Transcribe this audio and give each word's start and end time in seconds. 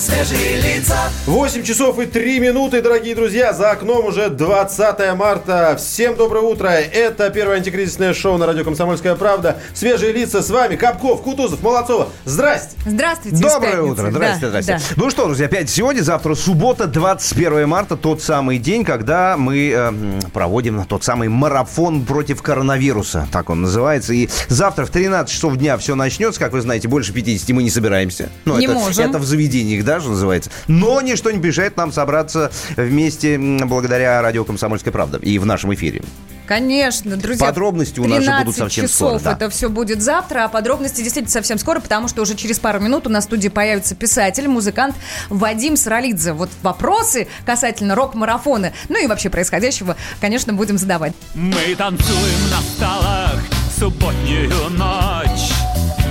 свежие 0.00 0.56
лица. 0.62 0.96
8 1.26 1.62
часов 1.62 1.98
и 1.98 2.06
3 2.06 2.40
минуты, 2.40 2.80
дорогие 2.80 3.14
друзья. 3.14 3.52
За 3.52 3.70
окном 3.72 4.06
уже 4.06 4.30
20 4.30 5.14
марта. 5.14 5.76
Всем 5.78 6.16
доброе 6.16 6.42
утро. 6.42 6.68
Это 6.68 7.28
первое 7.28 7.56
антикризисное 7.58 8.14
шоу 8.14 8.38
на 8.38 8.46
радио 8.46 8.64
«Комсомольская 8.64 9.14
правда». 9.14 9.58
Свежие 9.74 10.12
лица 10.12 10.42
с 10.42 10.48
вами. 10.48 10.76
Капков, 10.76 11.20
Кутузов, 11.22 11.62
Молодцова. 11.62 12.08
Здрасте. 12.24 12.76
Здравствуйте. 12.86 13.36
Доброе 13.42 13.72
пятницы. 13.72 13.92
утро, 13.92 14.10
здрасте, 14.10 14.40
Да, 14.40 14.48
здрасте. 14.62 14.72
да. 14.72 14.80
Ну 14.96 15.10
что, 15.10 15.26
друзья, 15.26 15.46
опять 15.46 15.68
сегодня, 15.68 16.00
завтра 16.00 16.34
суббота, 16.34 16.86
21 16.86 17.68
марта, 17.68 17.96
тот 17.98 18.22
самый 18.22 18.56
день, 18.58 18.84
когда 18.86 19.36
мы 19.36 19.70
эм, 19.70 20.18
проводим 20.32 20.82
тот 20.86 21.04
самый 21.04 21.28
марафон 21.28 22.06
против 22.06 22.40
коронавируса, 22.40 23.28
так 23.30 23.50
он 23.50 23.60
называется. 23.60 24.14
И 24.14 24.30
завтра 24.48 24.86
в 24.86 24.90
13 24.90 25.30
часов 25.30 25.58
дня 25.58 25.76
все 25.76 25.94
начнется, 25.94 26.40
как 26.40 26.52
вы 26.52 26.62
знаете, 26.62 26.88
больше 26.88 27.12
50 27.12 27.50
мы 27.50 27.62
не 27.62 27.70
собираемся. 27.70 28.30
Ну, 28.46 28.56
Не 28.56 28.64
это, 28.64 28.74
можем. 28.74 29.04
Это 29.10 29.18
в 29.18 29.24
заведениях 29.26 29.84
даже 29.90 30.08
называется. 30.08 30.50
Но 30.68 31.00
ничто 31.00 31.30
не 31.30 31.38
мешает 31.38 31.76
нам 31.76 31.92
собраться 31.92 32.52
вместе 32.76 33.38
благодаря 33.38 34.22
радио 34.22 34.44
«Комсомольская 34.44 34.92
правда» 34.92 35.18
и 35.18 35.38
в 35.38 35.46
нашем 35.46 35.74
эфире. 35.74 36.02
Конечно, 36.46 37.16
друзья. 37.16 37.46
Подробности 37.46 38.00
у 38.00 38.06
нас 38.06 38.24
же 38.24 38.30
будут 38.30 38.56
13 38.56 38.56
совсем 38.56 38.84
часов 38.86 39.20
скоро, 39.20 39.20
да. 39.20 39.32
это 39.34 39.50
все 39.50 39.68
будет 39.68 40.02
завтра, 40.02 40.44
а 40.44 40.48
подробности 40.48 41.00
действительно 41.00 41.30
совсем 41.30 41.58
скоро, 41.58 41.78
потому 41.78 42.08
что 42.08 42.22
уже 42.22 42.34
через 42.34 42.58
пару 42.58 42.80
минут 42.80 43.06
у 43.06 43.10
нас 43.10 43.22
в 43.24 43.26
студии 43.28 43.48
появится 43.48 43.94
писатель, 43.94 44.48
музыкант 44.48 44.96
Вадим 45.28 45.76
Саралидзе. 45.76 46.32
Вот 46.32 46.50
вопросы 46.62 47.28
касательно 47.46 47.94
рок-марафона, 47.94 48.72
ну 48.88 49.00
и 49.00 49.06
вообще 49.06 49.30
происходящего, 49.30 49.96
конечно, 50.20 50.52
будем 50.52 50.76
задавать. 50.76 51.12
Мы 51.34 51.76
танцуем 51.76 52.50
на 52.50 52.60
столах 52.62 53.40
субботнюю 53.78 54.70
ночь 54.70 55.52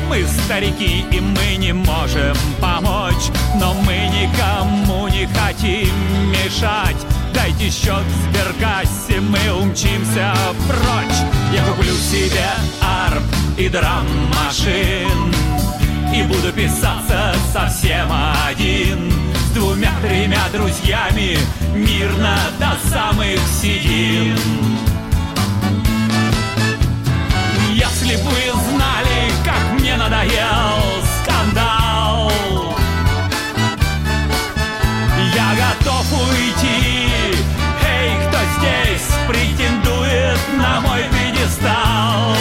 Мы 0.10 0.26
старики 0.26 1.06
и 1.12 1.20
мы 1.22 1.56
не 1.58 1.72
можем 1.72 2.36
помочь. 2.60 3.30
Но 3.60 3.76
мы 3.76 3.94
никому 3.94 5.08
не 5.08 5.28
хотим 5.28 5.94
мешать. 6.32 6.98
Дайте 7.32 7.70
счет 7.70 8.04
в 8.04 8.32
сберкассе, 8.32 9.22
мы 9.22 9.54
умчимся 9.54 10.34
прочь. 10.68 11.20
Я 11.54 11.64
куплю 11.64 11.94
себе 11.94 12.50
арп 12.82 13.24
и 13.58 13.70
драм-машин 13.70 15.34
И 16.14 16.24
буду 16.24 16.52
писаться 16.54 17.36
совсем 17.54 18.08
один. 18.48 19.12
С 19.48 19.52
двумя-тремя 19.52 20.42
друзьями 20.52 21.38
Мирно 21.76 22.38
до 22.60 22.78
самых 22.90 23.40
седин 23.62 24.78
надоел 30.20 31.03
скандал 31.22 32.31
Я 35.34 35.56
готов 35.56 36.06
уйти 36.12 37.36
Эй, 37.88 38.17
кто 38.28 38.38
здесь 38.58 39.08
претендует 39.28 40.40
на 40.58 40.81
мой 40.81 41.03
пьедестал? 41.12 42.36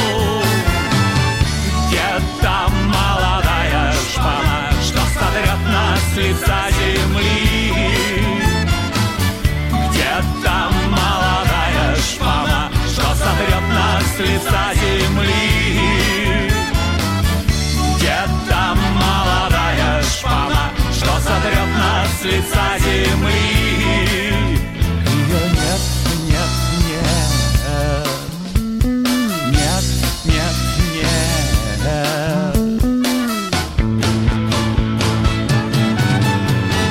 Где 1.86 2.02
там 2.42 2.72
молодая 2.86 3.92
шпана, 4.12 4.72
что 4.82 4.98
сотрет 4.98 5.60
нас 5.66 6.00
с 6.12 6.16
лица 6.16 6.70
земли? 6.70 7.72
Где 9.90 10.22
там 10.44 10.72
молодая 10.90 11.96
шпана, 11.96 12.70
что 12.86 13.02
сотрет 13.14 13.68
нас 13.72 14.02
с 14.04 14.18
лица 14.18 14.74
земли? 14.74 14.77
Лица 22.28 22.78
земли? 22.78 23.38
Нет, 25.56 25.82
нет, 26.28 26.50
нет. 26.86 27.28
Нет, 29.50 29.84
нет, 30.24 30.56
нет. 30.94 32.08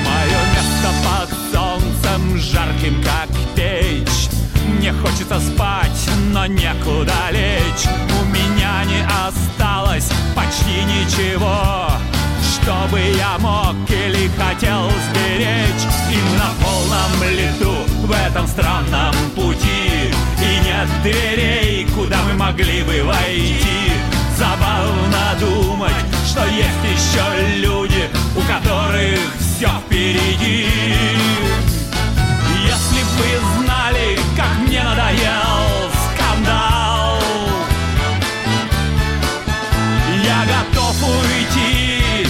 Мое 0.05 0.39
место 0.55 0.89
под 1.05 1.29
солнцем 1.53 2.21
жарким, 2.37 2.95
как 3.03 3.29
печь 3.55 4.29
Мне 4.79 4.91
хочется 4.93 5.39
спать, 5.39 6.09
но 6.31 6.47
некуда 6.47 7.29
лечь 7.31 7.87
У 8.19 8.25
меня 8.25 8.83
не 8.85 9.01
осталось 9.03 9.36
нет 20.77 21.01
дверей, 21.01 21.87
куда 21.95 22.17
мы 22.23 22.33
могли 22.33 22.83
бы 22.83 23.03
войти 23.03 23.91
Забавно 24.37 25.35
думать, 25.39 25.93
что 26.27 26.45
есть 26.45 26.83
еще 26.85 27.57
люди, 27.57 28.07
у 28.35 28.41
которых 28.41 29.19
все 29.39 29.67
впереди. 29.79 30.67
Если 32.63 33.01
бы 33.03 33.09
вы 33.17 33.63
знали, 33.63 34.19
как 34.35 34.67
мне 34.67 34.83
надоел 34.83 35.89
скандал, 36.13 37.19
я 40.23 40.45
готов 40.45 40.95
уйти. 41.01 42.27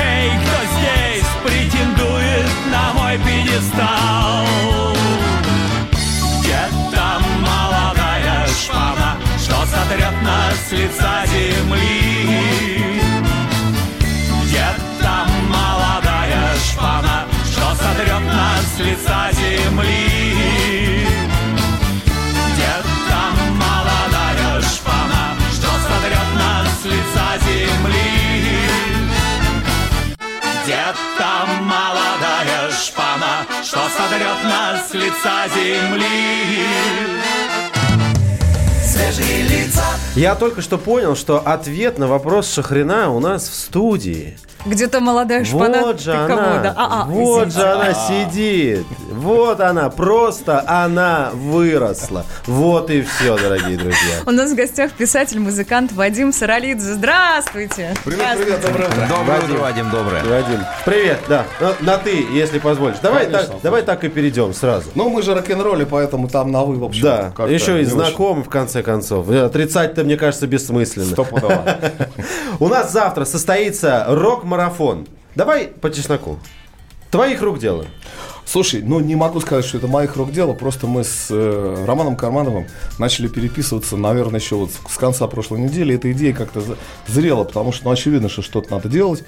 Эй, 0.00 0.30
кто 0.38 0.58
здесь 0.78 1.26
претендует 1.42 2.46
на 2.70 2.92
мой 2.92 3.18
пьедестал? 3.18 4.47
Сотрет 9.68 10.22
нас 10.22 10.54
с 10.68 10.72
лица 10.72 11.26
земли? 11.26 13.00
Где 14.44 14.66
там 15.00 15.28
молодая 15.48 16.54
шпана, 16.56 17.26
что 17.44 17.74
сотрет 17.74 18.24
нас 18.26 18.64
с 18.76 18.78
лица 18.80 19.30
земли? 19.32 21.06
Где 22.54 22.72
там 23.08 23.34
молодая 23.56 24.62
шпана, 24.62 25.36
что 25.52 25.70
сотрет 25.88 26.28
нас 26.34 26.68
с 26.80 26.84
лица 26.84 27.28
земли? 27.46 28.08
Где 30.64 30.84
там 31.18 31.48
молодая 31.64 32.70
шпана, 32.72 33.46
что 33.62 33.80
сотрет 33.88 34.40
нас 34.44 34.90
с 34.90 34.94
лица 34.94 35.48
земли? 35.54 37.08
Свежие 38.98 39.42
лица. 39.42 39.84
Я 40.16 40.34
только 40.34 40.60
что 40.60 40.76
понял, 40.76 41.14
что 41.14 41.38
ответ 41.38 41.98
на 41.98 42.08
вопрос 42.08 42.52
Шахрина 42.52 43.10
у 43.12 43.20
нас 43.20 43.48
в 43.48 43.54
студии. 43.54 44.36
Где-то 44.66 44.98
молодая 45.00 45.44
шпана. 45.44 45.82
Вот 45.82 46.00
же 46.00 46.12
она. 46.12 46.60
да? 46.60 46.74
А, 46.76 47.02
а, 47.02 47.06
вот 47.06 47.48
извините. 47.48 47.60
же 47.60 47.72
она 47.72 47.94
сидит. 47.94 48.86
Вот 49.18 49.60
она. 49.60 49.90
Просто 49.90 50.62
она 50.66 51.30
выросла. 51.34 52.24
Вот 52.46 52.88
и 52.90 53.02
все, 53.02 53.36
дорогие 53.36 53.76
друзья. 53.76 54.20
У 54.26 54.30
нас 54.30 54.52
в 54.52 54.54
гостях 54.54 54.92
писатель, 54.92 55.40
музыкант 55.40 55.90
Вадим 55.92 56.32
Саралидзе. 56.32 56.94
Здравствуйте. 56.94 57.94
Привет, 58.04 58.38
привет, 58.38 58.60
доброе 58.60 58.86
утро. 58.86 59.08
Доброе 59.08 59.38
утро, 59.40 59.58
Вадим, 59.58 59.90
доброе. 59.90 60.22
Вадим, 60.22 60.60
привет, 60.84 61.18
да. 61.28 61.44
На, 61.60 61.74
на 61.80 61.98
ты, 61.98 62.24
если 62.30 62.60
позволишь. 62.60 62.98
Давай 63.02 63.26
так, 63.26 63.50
давай 63.60 63.82
так 63.82 64.04
и 64.04 64.08
перейдем 64.08 64.54
сразу. 64.54 64.90
Ну, 64.94 65.08
мы 65.08 65.22
же 65.22 65.34
рок-н-ролле, 65.34 65.84
поэтому 65.84 66.28
там 66.28 66.52
на 66.52 66.62
вы, 66.62 66.76
в 66.76 66.84
общем, 66.84 67.02
Да, 67.02 67.32
еще 67.48 67.82
и 67.82 67.84
знакомы, 67.84 68.44
в 68.44 68.48
конце 68.48 68.84
концов. 68.84 69.28
Отрицать-то, 69.28 70.04
мне 70.04 70.16
кажется, 70.16 70.46
бессмысленно. 70.46 71.10
Стопудово. 71.10 71.64
У 72.60 72.68
нас 72.68 72.92
завтра 72.92 73.24
состоится 73.24 74.04
рок-марафон. 74.06 75.08
Давай 75.34 75.66
по 75.66 75.90
чесноку. 75.90 76.38
Твоих 77.10 77.42
рук 77.42 77.58
дело. 77.58 77.86
Слушай, 78.50 78.82
ну 78.82 78.98
не 79.00 79.14
могу 79.14 79.40
сказать, 79.40 79.66
что 79.66 79.76
это 79.76 79.88
моих 79.88 80.16
рук 80.16 80.32
дело, 80.32 80.54
просто 80.54 80.86
мы 80.86 81.04
с 81.04 81.26
э, 81.28 81.84
Романом 81.86 82.16
Кармановым 82.16 82.66
начали 82.98 83.28
переписываться, 83.28 83.98
наверное, 83.98 84.40
еще 84.40 84.56
вот 84.56 84.70
с 84.88 84.96
конца 84.96 85.26
прошлой 85.26 85.60
недели. 85.60 85.94
Эта 85.94 86.10
идея 86.12 86.32
как-то 86.32 86.62
зрела, 87.06 87.44
потому 87.44 87.72
что, 87.72 87.84
ну, 87.84 87.90
очевидно, 87.90 88.30
что 88.30 88.40
что-то 88.40 88.70
надо 88.70 88.88
делать, 88.88 89.22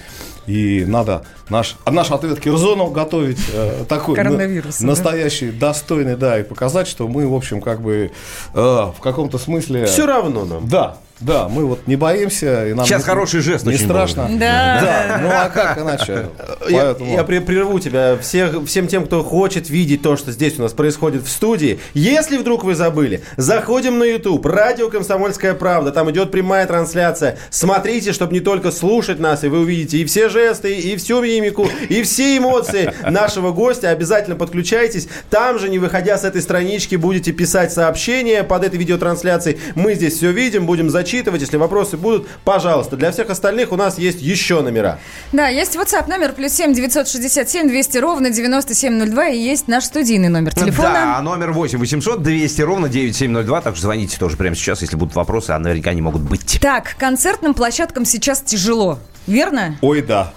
и 0.46 0.84
надо 0.87 1.26
наш, 1.50 1.76
наш 1.87 2.11
ответ 2.11 2.40
Кирзонов 2.40 2.93
готовить 2.93 3.40
э, 3.52 3.84
такой 3.87 4.17
на- 4.17 4.22
Коронавирусу, 4.25 4.81
да? 4.81 4.87
настоящий, 4.87 5.50
достойный, 5.50 6.17
да, 6.17 6.40
и 6.40 6.43
показать, 6.43 6.88
что 6.88 7.06
мы, 7.06 7.28
в 7.28 7.34
общем, 7.34 7.61
как 7.61 7.82
бы 7.82 8.12
э, 8.55 8.58
в 8.58 9.00
каком-то 9.02 9.37
смысле... 9.37 9.84
Все 9.84 10.06
равно 10.06 10.46
нам. 10.46 10.67
Да, 10.67 10.96
Да, 11.20 11.49
мы 11.49 11.67
вот 11.67 11.87
не 11.87 11.96
боимся. 11.96 12.67
И 12.69 12.72
нам 12.72 12.87
Сейчас 12.87 13.02
не- 13.02 13.06
хороший 13.06 13.40
жест 13.40 13.67
Не 13.67 13.75
очень 13.75 13.84
страшно. 13.84 14.25
был. 14.25 14.38
Да. 14.38 14.81
Да, 14.81 15.20
ну 15.22 15.28
а 15.31 15.49
как 15.50 15.78
иначе? 15.78 16.28
Я, 16.69 16.78
Поэтому- 16.94 17.12
я 17.14 17.25
при- 17.25 17.40
прерву 17.40 17.78
тебя 17.78 18.17
всех, 18.17 18.64
всем 18.67 18.87
тем, 18.87 19.05
кто 19.05 19.22
хочет 19.22 19.69
видеть 19.69 20.00
то, 20.02 20.17
что 20.17 20.32
здесь 20.32 20.58
у 20.58 20.62
нас 20.62 20.72
происходит 20.72 21.22
в 21.25 21.28
студии. 21.28 21.78
Если 21.93 22.38
вдруг 22.38 22.64
вы 22.64 22.75
забыли, 22.75 23.22
заходим 23.37 23.99
на 23.99 24.05
YouTube, 24.05 24.46
радио 24.46 24.88
«Комсомольская 24.88 25.52
правда», 25.52 25.90
там 25.93 26.11
идет 26.11 26.31
прямая 26.31 26.67
трансляция. 26.67 27.37
Смотрите, 27.50 28.12
чтобы 28.12 28.32
не 28.32 28.40
только 28.40 28.70
слушать 28.70 29.19
нас, 29.19 29.44
и 29.44 29.49
вы 29.49 29.61
увидите 29.61 29.99
и 29.99 30.05
все 30.06 30.31
жесты, 30.31 30.75
и 30.75 30.96
всю 30.96 31.20
мимику, 31.20 31.69
и 31.90 32.02
все 32.02 32.38
эмоции 32.38 32.94
нашего 33.08 33.52
гостя. 33.52 33.90
Обязательно 33.90 34.37
подключайтесь. 34.37 35.06
Там 35.28 35.58
же, 35.58 35.69
не 35.69 35.78
выходя 35.78 36.17
с 36.17 36.25
этой 36.25 36.40
странички, 36.40 36.94
будете 36.96 37.32
писать 37.32 37.72
сообщения 37.72 38.43
под 38.43 38.64
этой 38.64 38.78
видеотрансляцией. 38.78 39.58
Мы 39.75 39.94
здесь 39.94 40.14
все 40.17 40.31
видим, 40.32 40.64
будем 40.64 40.88
зачитывать. 40.88 41.10
Если 41.19 41.57
вопросы 41.57 41.97
будут, 41.97 42.29
пожалуйста. 42.45 42.97
Для 42.97 43.12
всех 43.12 43.31
остальных 43.31 43.73
у 43.73 43.77
нас 43.77 43.99
есть 43.99 44.21
еще 44.21 44.61
номера. 44.62 44.99
Да, 45.33 45.49
есть 45.49 45.77
WhatsApp 45.77 46.09
номер 46.09 46.33
плюс 46.33 46.53
7 46.53 46.73
967 46.75 47.69
200 47.69 47.99
ровно 47.99 48.31
9702 48.31 49.29
и 49.29 49.39
есть 49.39 49.69
наш 49.69 49.85
студийный 49.85 50.29
номер 50.29 50.55
телефона. 50.55 50.93
Да, 50.93 51.17
а 51.19 51.23
номер 51.23 51.53
8 51.53 51.79
800 51.79 52.23
200 52.23 52.62
ровно 52.62 52.89
9702. 52.89 53.61
Так 53.61 53.75
что 53.75 53.83
звоните 53.83 54.19
тоже 54.19 54.37
прямо 54.37 54.55
сейчас, 54.57 54.83
если 54.83 54.97
будут 54.97 55.15
вопросы, 55.15 55.51
а 55.51 55.59
наверняка 55.59 55.91
они 55.91 56.03
могут 56.03 56.23
быть. 56.23 56.59
Так, 56.61 56.97
концертным 56.99 57.55
площадкам 57.55 58.05
сейчас 58.05 58.41
тяжело, 58.41 58.99
верно? 59.27 59.77
Ой, 59.81 60.03
да. 60.03 60.33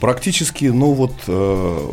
Практически, 0.00 0.66
ну 0.66 0.92
вот, 0.92 1.14
э, 1.28 1.90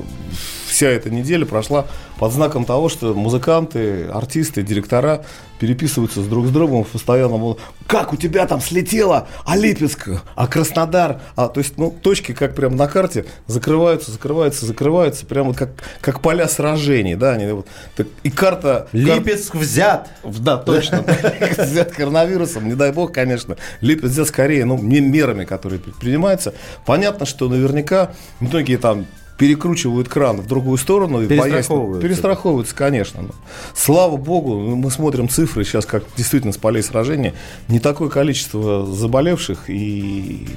вся 0.71 0.88
эта 0.88 1.09
неделя 1.09 1.45
прошла 1.45 1.85
под 2.18 2.31
знаком 2.31 2.65
того, 2.65 2.89
что 2.89 3.13
музыканты, 3.13 4.06
артисты, 4.06 4.63
директора 4.63 5.23
переписываются 5.59 6.21
с 6.23 6.25
друг 6.27 6.47
с 6.47 6.50
другом 6.50 6.83
постоянно. 6.85 7.38
мол, 7.38 7.59
Как 7.85 8.13
у 8.13 8.15
тебя 8.15 8.47
там 8.47 8.62
слетело? 8.62 9.27
А 9.45 9.56
Липецк? 9.56 10.09
А 10.35 10.47
Краснодар? 10.47 11.21
А, 11.35 11.50
то 11.50 11.59
есть, 11.59 11.77
ну, 11.77 11.91
точки, 11.91 12.31
как 12.31 12.56
прям 12.56 12.75
на 12.75 12.88
карте, 12.88 13.25
закрываются, 13.45 14.12
закрываются, 14.12 14.65
закрываются, 14.65 15.25
прям 15.25 15.47
вот 15.47 15.57
как, 15.57 15.69
как 16.00 16.21
поля 16.21 16.47
сражений, 16.47 17.13
да, 17.15 17.33
они 17.33 17.51
вот, 17.51 17.68
так, 17.95 18.07
и 18.23 18.31
карта... 18.31 18.88
кар- 18.91 19.00
Липецк 19.01 19.53
взят. 19.53 20.09
да, 20.23 20.57
точно. 20.57 21.03
Взят 21.57 21.91
коронавирусом, 21.91 22.68
не 22.68 22.75
дай 22.75 22.91
бог, 22.91 23.12
конечно. 23.13 23.56
Липец 23.81 24.09
взят 24.09 24.27
скорее, 24.29 24.65
ну, 24.65 24.77
не 24.81 25.00
мерами, 25.00 25.45
которые 25.45 25.79
предпринимаются. 25.79 26.53
Понятно, 26.85 27.25
что 27.25 27.47
наверняка 27.50 28.12
многие 28.39 28.77
там 28.77 29.06
перекручивают 29.42 30.08
кран 30.08 30.40
в 30.40 30.48
другую 30.48 30.78
сторону. 30.78 31.24
и 31.24 31.26
боясь- 31.28 31.46
Перестраховываются. 31.54 32.08
Перестраховываются, 32.08 32.76
конечно. 32.76 33.22
Но 33.24 33.30
Слава 33.74 34.18
богу, 34.18 34.60
мы 34.76 34.92
смотрим 34.92 35.28
цифры 35.28 35.66
сейчас, 35.66 35.88
как 35.88 36.04
действительно 36.16 36.54
с 36.54 36.58
полей 36.58 36.84
сражения. 36.84 37.34
Не 37.68 37.80
такое 37.80 38.10
количество 38.10 38.86
заболевших 38.86 39.68
и 39.68 40.48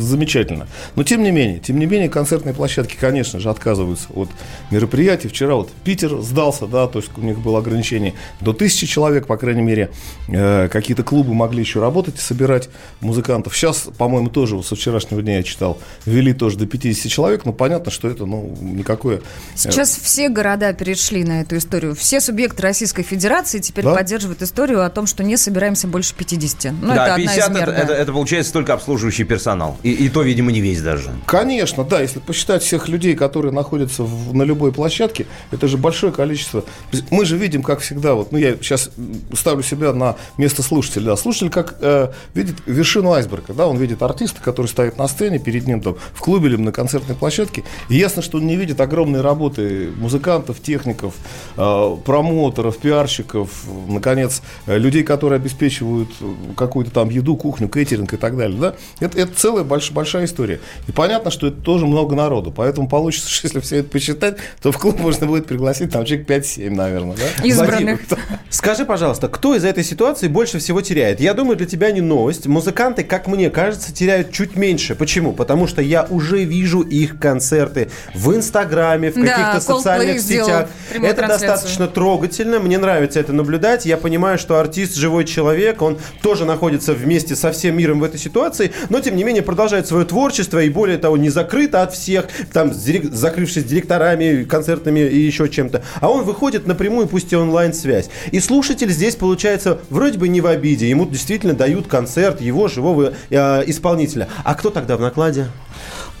замечательно. 0.00 0.66
Но 0.96 1.04
тем 1.04 1.22
не 1.22 1.30
менее, 1.30 1.60
тем 1.60 1.78
не 1.78 1.86
менее, 1.86 2.08
концертные 2.08 2.54
площадки, 2.54 2.96
конечно 3.00 3.38
же, 3.38 3.50
отказываются 3.50 4.08
от 4.12 4.28
мероприятий. 4.72 5.28
Вчера 5.28 5.54
вот 5.54 5.70
Питер 5.84 6.20
сдался, 6.20 6.66
да, 6.66 6.88
то 6.88 6.98
есть 6.98 7.10
у 7.16 7.20
них 7.20 7.38
было 7.38 7.60
ограничение 7.60 8.14
до 8.40 8.52
тысячи 8.52 8.86
человек, 8.86 9.28
по 9.28 9.36
крайней 9.36 9.62
мере. 9.62 9.90
Э, 10.28 10.68
какие-то 10.68 11.04
клубы 11.04 11.34
могли 11.34 11.60
еще 11.60 11.80
работать 11.80 12.16
и 12.16 12.20
собирать 12.20 12.68
музыкантов. 13.00 13.56
Сейчас, 13.56 13.88
по-моему, 13.96 14.28
тоже 14.28 14.56
вот 14.56 14.66
со 14.66 14.74
вчерашнего 14.74 15.22
дня 15.22 15.36
я 15.36 15.42
читал, 15.44 15.78
ввели 16.04 16.32
тоже 16.32 16.58
до 16.58 16.66
50 16.66 17.10
человек, 17.12 17.44
но 17.44 17.52
понятно, 17.52 17.92
что 17.92 18.08
это, 18.08 18.23
ну, 18.26 18.56
никакое... 18.60 19.18
э, 19.18 19.20
Сейчас 19.54 19.90
все 19.96 20.28
города 20.28 20.72
перешли 20.72 21.24
на 21.24 21.40
эту 21.40 21.56
историю. 21.56 21.94
Все 21.94 22.20
субъекты 22.20 22.62
Российской 22.62 23.02
Федерации 23.02 23.58
теперь 23.58 23.84
Да? 23.84 23.94
поддерживают 23.94 24.42
историю 24.42 24.84
о 24.84 24.90
том, 24.90 25.06
что 25.06 25.22
не 25.24 25.36
собираемся 25.36 25.86
больше 25.88 26.14
50. 26.14 26.72
Ну, 26.80 26.86
это 26.88 26.94
да, 26.94 27.04
одна 27.14 27.16
50 27.16 27.36
из 27.36 27.44
это, 27.44 27.52
мер, 27.52 27.66
да. 27.66 27.76
это- 27.76 27.92
это 27.94 28.12
получается 28.12 28.52
только 28.52 28.74
обслуживающий 28.74 29.24
персонал. 29.24 29.76
И, 29.82 29.90
и 29.92 30.08
то, 30.08 30.22
видимо, 30.22 30.52
не 30.52 30.60
весь 30.60 30.80
даже. 30.82 31.10
Конечно, 31.26 31.84
да, 31.84 32.00
если 32.00 32.18
посчитать 32.20 32.62
всех 32.62 32.88
людей, 32.88 33.14
которые 33.14 33.52
находятся 33.52 34.02
в- 34.02 34.34
на 34.34 34.42
любой 34.42 34.72
площадке, 34.72 35.26
это 35.50 35.68
же 35.68 35.76
большое 35.78 36.12
количество. 36.12 36.64
Мы 37.10 37.24
же 37.24 37.36
видим, 37.36 37.62
как 37.62 37.80
всегда, 37.80 38.14
вот, 38.14 38.32
ну 38.32 38.38
я 38.38 38.54
сейчас 38.56 38.90
ставлю 39.36 39.62
себя 39.62 39.92
на 39.92 40.16
место 40.38 40.62
слушателя, 40.62 41.06
да, 41.06 41.16
слушатель 41.16 41.50
как 41.50 41.76
э, 41.80 42.08
видит 42.34 42.56
вершину 42.66 43.12
айсберга, 43.12 43.52
да, 43.54 43.66
он 43.66 43.76
видит 43.78 44.02
артиста, 44.02 44.40
который 44.40 44.66
стоит 44.66 44.96
на 44.98 45.08
сцене, 45.08 45.38
перед 45.38 45.66
ним 45.66 45.80
там 45.80 45.96
в 46.14 46.20
клубе 46.20 46.48
или 46.48 46.56
на 46.56 46.72
концертной 46.72 47.16
площадке, 47.16 47.64
и 47.88 47.96
ясно, 48.04 48.22
что 48.22 48.38
он 48.38 48.46
не 48.46 48.56
видит 48.56 48.80
огромной 48.80 49.20
работы 49.20 49.90
музыкантов, 49.96 50.60
техников, 50.60 51.14
э, 51.56 51.96
промоутеров, 52.04 52.78
пиарщиков, 52.78 53.50
наконец, 53.88 54.42
э, 54.66 54.78
людей, 54.78 55.02
которые 55.02 55.38
обеспечивают 55.38 56.10
э, 56.20 56.32
какую-то 56.56 56.90
там 56.90 57.08
еду, 57.08 57.36
кухню, 57.36 57.68
кейтеринг 57.68 58.12
и 58.12 58.16
так 58.16 58.36
далее, 58.36 58.58
да, 58.58 58.74
это, 59.00 59.18
это 59.18 59.32
целая 59.34 59.64
больш- 59.64 59.92
большая 59.92 60.26
история. 60.26 60.60
И 60.86 60.92
понятно, 60.92 61.30
что 61.30 61.46
это 61.46 61.60
тоже 61.60 61.86
много 61.86 62.14
народу, 62.14 62.52
поэтому 62.54 62.88
получится, 62.88 63.30
что 63.34 63.46
если 63.46 63.60
все 63.60 63.76
это 63.78 63.88
посчитать, 63.88 64.36
то 64.62 64.70
в 64.70 64.78
клуб 64.78 65.00
можно 65.00 65.26
будет 65.26 65.46
пригласить 65.46 65.90
там 65.90 66.04
человек 66.04 66.28
5-7, 66.28 66.70
наверное, 66.70 67.16
да? 67.16 67.46
Избранных. 67.46 68.00
Скажи, 68.50 68.84
пожалуйста, 68.84 69.28
кто 69.28 69.54
из 69.54 69.64
этой 69.64 69.82
ситуации 69.82 70.28
больше 70.28 70.58
всего 70.58 70.80
теряет? 70.80 71.20
Я 71.20 71.34
думаю, 71.34 71.56
для 71.56 71.66
тебя 71.66 71.90
не 71.90 72.00
новость. 72.00 72.46
Музыканты, 72.46 73.02
как 73.02 73.26
мне 73.26 73.50
кажется, 73.50 73.92
теряют 73.92 74.30
чуть 74.32 74.56
меньше. 74.56 74.94
Почему? 74.94 75.32
Потому 75.32 75.66
что 75.66 75.82
я 75.82 76.06
уже 76.10 76.44
вижу 76.44 76.82
их 76.82 77.18
концерты 77.18 77.90
в 78.14 78.34
Инстаграме, 78.34 79.10
в 79.10 79.14
Да, 79.14 79.20
каких-то 79.20 79.72
Coldplay 79.72 79.76
социальных 79.76 80.20
сетях. 80.20 80.68
Это 80.92 81.14
трансляцию. 81.14 81.48
достаточно 81.48 81.88
трогательно. 81.88 82.58
Мне 82.60 82.78
нравится 82.78 83.20
это 83.20 83.32
наблюдать. 83.32 83.86
Я 83.86 83.96
понимаю, 83.96 84.38
что 84.38 84.58
артист 84.58 84.94
живой 84.94 85.24
человек, 85.24 85.82
он 85.82 85.98
тоже 86.22 86.44
находится 86.44 86.92
вместе 86.94 87.36
со 87.36 87.52
всем 87.52 87.76
миром 87.76 88.00
в 88.00 88.04
этой 88.04 88.18
ситуации, 88.18 88.72
но 88.88 89.00
тем 89.00 89.16
не 89.16 89.24
менее 89.24 89.42
продолжает 89.42 89.86
свое 89.86 90.04
творчество 90.04 90.58
и 90.62 90.68
более 90.68 90.98
того 90.98 91.16
не 91.16 91.30
закрыто 91.30 91.82
от 91.82 91.92
всех, 91.94 92.26
там 92.52 92.72
закрывшись 92.72 93.64
директорами, 93.64 94.44
концертными 94.44 95.00
и 95.00 95.18
еще 95.18 95.48
чем-то. 95.48 95.82
А 96.00 96.10
он 96.10 96.24
выходит 96.24 96.66
напрямую, 96.66 97.06
пусть 97.06 97.32
и 97.32 97.36
онлайн-связь. 97.36 98.10
И 98.30 98.40
слушатель 98.40 98.90
здесь 98.90 99.16
получается 99.16 99.78
вроде 99.90 100.18
бы 100.18 100.28
не 100.28 100.40
в 100.40 100.46
обиде. 100.46 100.88
Ему 100.88 101.06
действительно 101.06 101.54
дают 101.54 101.86
концерт 101.86 102.40
его 102.40 102.68
живого 102.68 103.14
э, 103.30 103.62
исполнителя. 103.66 104.28
А 104.44 104.54
кто 104.54 104.70
тогда 104.70 104.96
в 104.96 105.00
накладе? 105.00 105.46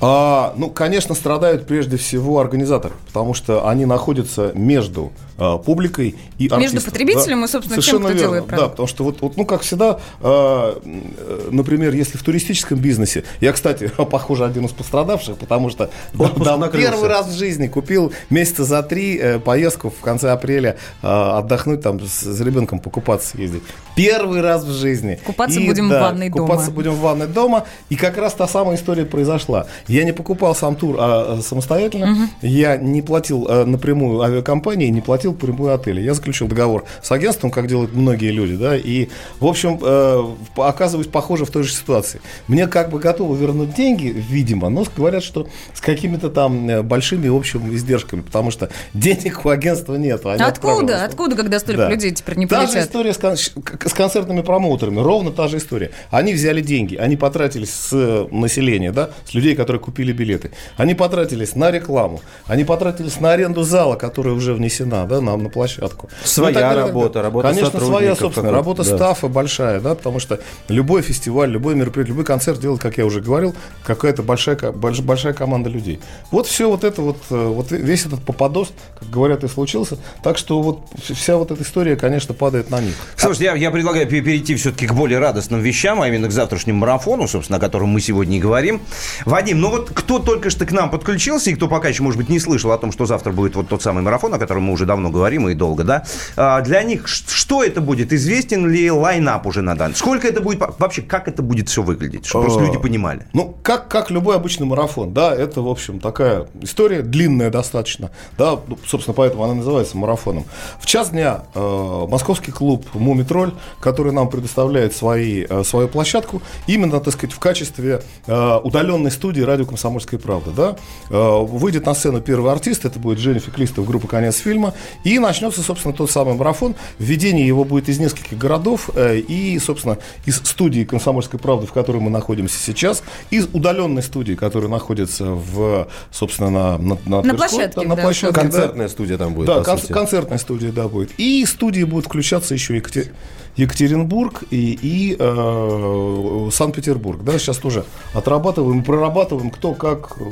А, 0.00 0.52
ну, 0.56 0.70
конечно, 0.70 1.14
страдают 1.14 1.66
прежде 1.66 1.96
всего 1.96 2.40
организаторы, 2.40 2.94
потому 3.06 3.34
что 3.34 3.68
они 3.68 3.86
находятся 3.86 4.52
между 4.54 5.12
а, 5.38 5.58
публикой 5.58 6.14
и 6.38 6.48
артистом. 6.48 6.82
потребителем 6.82 7.44
и, 7.44 7.48
собственно, 7.48 7.76
тем, 7.76 7.82
Совершенно 7.82 8.04
кто 8.06 8.08
верно, 8.08 8.20
делает 8.20 8.44
Да, 8.44 8.48
продукт. 8.48 8.70
потому 8.72 8.86
что 8.88 9.04
вот, 9.04 9.20
вот, 9.20 9.36
ну, 9.36 9.44
как 9.44 9.62
всегда, 9.62 9.98
а, 10.20 10.80
э, 10.84 11.48
например, 11.50 11.94
если 11.94 12.16
в 12.18 12.22
туристическом 12.22 12.78
бизнесе, 12.78 13.24
я, 13.40 13.52
кстати, 13.52 13.90
похоже, 14.10 14.44
один 14.44 14.66
из 14.66 14.72
пострадавших, 14.72 15.36
потому 15.36 15.70
что 15.70 15.90
да, 16.12 16.24
Отпуск 16.24 16.44
да, 16.44 16.56
накрылся. 16.56 16.90
первый 16.90 17.08
раз 17.08 17.26
в 17.28 17.36
жизни 17.36 17.66
купил 17.68 18.12
месяца 18.30 18.64
за 18.64 18.82
три 18.82 19.18
э, 19.18 19.38
поездку 19.38 19.90
в 19.90 20.00
конце 20.00 20.30
апреля 20.30 20.76
а, 21.02 21.38
отдохнуть 21.38 21.82
там 21.82 22.00
с, 22.00 22.22
с 22.22 22.40
ребенком 22.40 22.78
покупаться 22.78 23.30
съездить. 23.30 23.62
Первый 23.96 24.40
раз 24.40 24.64
в 24.64 24.72
жизни. 24.72 25.18
Купаться 25.24 25.60
будем 25.60 25.88
в 25.88 25.92
ванной 25.92 26.28
дома. 26.30 26.46
купаться 26.46 26.70
будем 26.70 26.92
в 26.92 27.00
ванной 27.00 27.26
дома. 27.26 27.64
И 27.90 27.96
как 27.96 28.16
раз 28.18 28.34
та 28.34 28.46
самая 28.48 28.76
история 28.76 29.04
произошла. 29.04 29.66
Я 29.88 30.04
не 30.04 30.12
покупал 30.12 30.54
сам 30.54 30.76
тур 30.76 30.96
а, 30.98 31.40
самостоятельно. 31.42 32.28
Я 32.42 32.76
не 32.76 33.02
платил 33.02 33.46
а, 33.48 33.64
напрямую 33.64 34.20
авиакомпании, 34.22 34.88
не 34.88 35.00
платил 35.00 35.23
прямую 35.32 35.72
отеле. 35.72 36.04
Я 36.04 36.14
заключил 36.14 36.46
договор 36.48 36.84
с 37.02 37.10
агентством, 37.10 37.50
как 37.50 37.66
делают 37.66 37.94
многие 37.94 38.30
люди. 38.30 38.56
Да, 38.56 38.76
и, 38.76 39.08
в 39.40 39.46
общем, 39.46 39.78
э, 39.82 40.34
оказываюсь, 40.56 41.06
похоже, 41.08 41.44
в 41.44 41.50
той 41.50 41.62
же 41.62 41.72
ситуации. 41.72 42.20
Мне 42.48 42.66
как 42.66 42.90
бы 42.90 42.98
готовы 42.98 43.36
вернуть 43.36 43.74
деньги, 43.74 44.06
видимо, 44.06 44.68
но 44.68 44.84
говорят, 44.96 45.22
что 45.22 45.46
с 45.72 45.80
какими-то 45.80 46.28
там 46.28 46.68
э, 46.68 46.82
большими, 46.82 47.28
в 47.28 47.36
общем, 47.36 47.74
издержками. 47.74 48.20
Потому 48.20 48.50
что 48.50 48.68
денег 48.94 49.44
у 49.44 49.48
агентства 49.48 49.94
нет. 49.94 50.24
Они 50.26 50.42
Откуда? 50.42 51.04
Откуда, 51.04 51.36
когда 51.36 51.58
столько 51.58 51.82
Да. 51.82 51.90
людей 51.90 52.10
теперь 52.10 52.36
не 52.36 52.46
Та 52.46 52.62
же 52.62 52.66
полетят? 52.66 52.84
история 52.88 53.12
с, 53.14 53.18
кон- 53.18 53.36
с 53.36 53.92
концертными 53.94 54.42
промоутерами, 54.42 55.00
ровно 55.00 55.30
та 55.30 55.48
же 55.48 55.56
история. 55.58 55.90
Они 56.10 56.32
взяли 56.34 56.60
деньги, 56.60 56.96
они 56.96 57.16
потратились 57.16 57.70
с 57.70 57.90
э, 57.92 58.26
населения, 58.30 58.92
да, 58.92 59.10
с 59.24 59.34
людей, 59.34 59.54
которые 59.56 59.80
купили 59.80 60.12
билеты. 60.12 60.50
Они 60.76 60.94
потратились 60.94 61.54
на 61.54 61.70
рекламу, 61.70 62.20
они 62.46 62.64
потратились 62.64 63.20
на 63.20 63.32
аренду 63.32 63.62
зала, 63.62 63.96
которая 63.96 64.34
уже 64.34 64.54
внесена, 64.54 65.06
да, 65.06 65.13
на, 65.20 65.36
на 65.36 65.48
площадку. 65.48 66.08
Своя 66.24 66.54
Ну 66.54 66.60
так 66.60 66.86
работа, 66.86 67.22
работа 67.22 67.48
Конечно, 67.48 67.80
своя, 67.80 68.14
собственно, 68.16 68.50
работа 68.50 68.84
да. 68.84 68.96
стафа 68.96 69.28
большая, 69.28 69.80
да, 69.80 69.94
потому 69.94 70.18
что 70.20 70.40
любой 70.68 71.02
фестиваль, 71.02 71.50
любой 71.50 71.74
мероприятие, 71.74 72.10
любой 72.12 72.24
концерт 72.24 72.60
делает, 72.60 72.80
как 72.80 72.98
я 72.98 73.06
уже 73.06 73.20
говорил, 73.20 73.54
какая-то 73.84 74.22
большая, 74.22 74.56
большая 74.72 75.32
команда 75.32 75.70
людей. 75.70 76.00
Вот 76.30 76.46
все 76.46 76.68
вот 76.68 76.84
это 76.84 77.02
вот, 77.02 77.18
э, 77.30 77.46
вот 77.46 77.70
весь 77.70 78.06
этот 78.06 78.22
попадос, 78.22 78.72
как 78.98 79.10
говорят, 79.10 79.44
и 79.44 79.48
случился. 79.48 79.98
Так 80.22 80.38
что 80.38 80.62
вот 80.62 80.80
вся 80.98 81.36
вот 81.36 81.50
эта 81.50 81.62
история, 81.62 81.96
конечно, 81.96 82.34
падает 82.34 82.70
на 82.70 82.80
них. 82.80 82.94
Слушайте, 83.16 83.44
я, 83.44 83.54
я 83.54 83.70
предлагаю 83.70 84.06
пе- 84.08 84.20
перейти 84.20 84.54
все-таки 84.56 84.86
к 84.86 84.92
более 84.94 85.18
радостным 85.18 85.60
вещам, 85.60 86.00
а 86.00 86.08
именно 86.08 86.28
к 86.28 86.32
завтрашнему 86.32 86.78
марафону, 86.78 87.28
собственно, 87.28 87.58
о 87.58 87.60
котором 87.60 87.88
мы 87.88 88.00
сегодня 88.00 88.36
и 88.36 88.40
говорим. 88.40 88.80
Вадим, 89.24 89.60
ну 89.60 89.70
вот 89.70 89.90
кто 89.92 90.18
только 90.18 90.50
что 90.50 90.66
к 90.66 90.72
нам 90.72 90.90
подключился, 90.90 91.50
и 91.50 91.54
кто 91.54 91.68
пока 91.68 91.88
еще, 91.88 92.02
может 92.02 92.18
быть, 92.18 92.28
не 92.28 92.38
слышал 92.38 92.72
о 92.72 92.78
том, 92.78 92.92
что 92.92 93.06
завтра 93.06 93.32
будет 93.32 93.56
вот 93.56 93.68
тот 93.68 93.82
самый 93.82 94.02
марафон, 94.02 94.34
о 94.34 94.38
котором 94.38 94.64
мы 94.64 94.72
уже 94.72 94.86
давно 94.86 95.03
говорим 95.10 95.48
и 95.48 95.54
долго, 95.54 95.84
да, 95.84 96.04
а, 96.36 96.60
для 96.60 96.82
них 96.82 97.06
что 97.06 97.62
это 97.62 97.80
будет? 97.80 98.12
Известен 98.12 98.68
ли 98.68 98.90
лайнап 98.90 99.46
уже 99.46 99.62
на 99.62 99.76
данный? 99.76 99.94
Сколько 99.94 100.26
это 100.26 100.40
будет? 100.40 100.60
Вообще, 100.78 101.02
как 101.02 101.28
это 101.28 101.42
будет 101.42 101.68
все 101.68 101.82
выглядеть? 101.82 102.26
Чтобы 102.26 102.46
просто 102.46 102.64
Э, 102.64 102.66
люди 102.66 102.78
понимали. 102.78 103.26
Ну, 103.32 103.56
как, 103.62 103.88
как 103.88 104.10
любой 104.10 104.36
обычный 104.36 104.66
марафон, 104.66 105.12
да, 105.12 105.34
это, 105.34 105.60
в 105.62 105.68
общем, 105.68 106.00
такая 106.00 106.46
история 106.60 107.02
длинная 107.02 107.50
достаточно, 107.50 108.10
да, 108.38 108.58
ну, 108.66 108.78
собственно, 108.86 109.14
поэтому 109.14 109.44
она 109.44 109.54
называется 109.54 109.96
марафоном. 109.96 110.44
В 110.80 110.86
час 110.86 111.10
дня 111.10 111.44
э, 111.54 112.06
московский 112.08 112.52
клуб 112.52 112.86
«Мумитроль», 112.94 113.52
который 113.80 114.12
нам 114.12 114.28
предоставляет 114.28 114.94
свои, 114.94 115.46
э, 115.48 115.64
свою 115.64 115.88
площадку, 115.88 116.42
именно, 116.66 117.00
так 117.00 117.14
сказать, 117.14 117.34
в 117.34 117.38
качестве 117.38 118.02
э, 118.26 118.56
удаленной 118.62 119.10
студии 119.10 119.42
«Радио 119.42 119.66
Комсомольская 119.66 120.18
правда», 120.18 120.50
да, 120.50 120.76
э, 121.10 121.44
выйдет 121.44 121.86
на 121.86 121.94
сцену 121.94 122.20
первый 122.20 122.52
артист, 122.52 122.84
это 122.84 122.98
будет 122.98 123.18
Женя 123.18 123.40
Феклистов, 123.40 123.86
группа 123.86 124.08
«Конец 124.08 124.36
фильма», 124.36 124.74
и 125.02 125.18
начнется, 125.18 125.62
собственно, 125.62 125.94
тот 125.94 126.10
самый 126.10 126.34
марафон. 126.34 126.74
Введение 126.98 127.46
его 127.46 127.64
будет 127.64 127.88
из 127.88 127.98
нескольких 127.98 128.38
городов 128.38 128.90
э, 128.94 129.18
и, 129.18 129.58
собственно, 129.58 129.98
из 130.26 130.36
студии 130.36 130.84
«Комсомольской 130.84 131.38
правды», 131.40 131.66
в 131.66 131.72
которой 131.72 131.98
мы 132.00 132.10
находимся 132.10 132.58
сейчас, 132.58 133.02
из 133.30 133.48
удаленной 133.52 134.02
студии, 134.02 134.34
которая 134.34 134.70
находится 134.70 135.24
в, 135.26 135.88
собственно, 136.10 136.50
на, 136.50 136.78
на, 136.78 136.96
На 137.22 137.22
Тверской, 137.22 137.36
площадке, 137.36 137.80
да, 137.80 137.88
на 137.88 137.96
да. 137.96 138.02
площадке, 138.02 138.34
да. 138.34 138.40
Концертная 138.40 138.88
студия 138.88 139.18
там 139.18 139.34
будет, 139.34 139.46
Да, 139.46 139.62
кон- 139.64 139.78
сути. 139.78 139.92
концертная 139.92 140.38
студия, 140.38 140.72
да, 140.72 140.88
будет. 140.88 141.10
И 141.18 141.44
студии 141.46 141.84
будут 141.84 142.06
включаться 142.06 142.54
еще 142.54 142.76
Екатер- 142.76 143.08
Екатеринбург 143.56 144.42
и, 144.50 144.78
и 144.80 145.16
э, 145.18 146.48
Санкт-Петербург. 146.52 147.22
Да, 147.22 147.38
сейчас 147.38 147.58
тоже 147.58 147.84
отрабатываем, 148.12 148.82
прорабатываем, 148.82 149.50
кто 149.50 149.74
как. 149.74 150.12
э, 150.18 150.24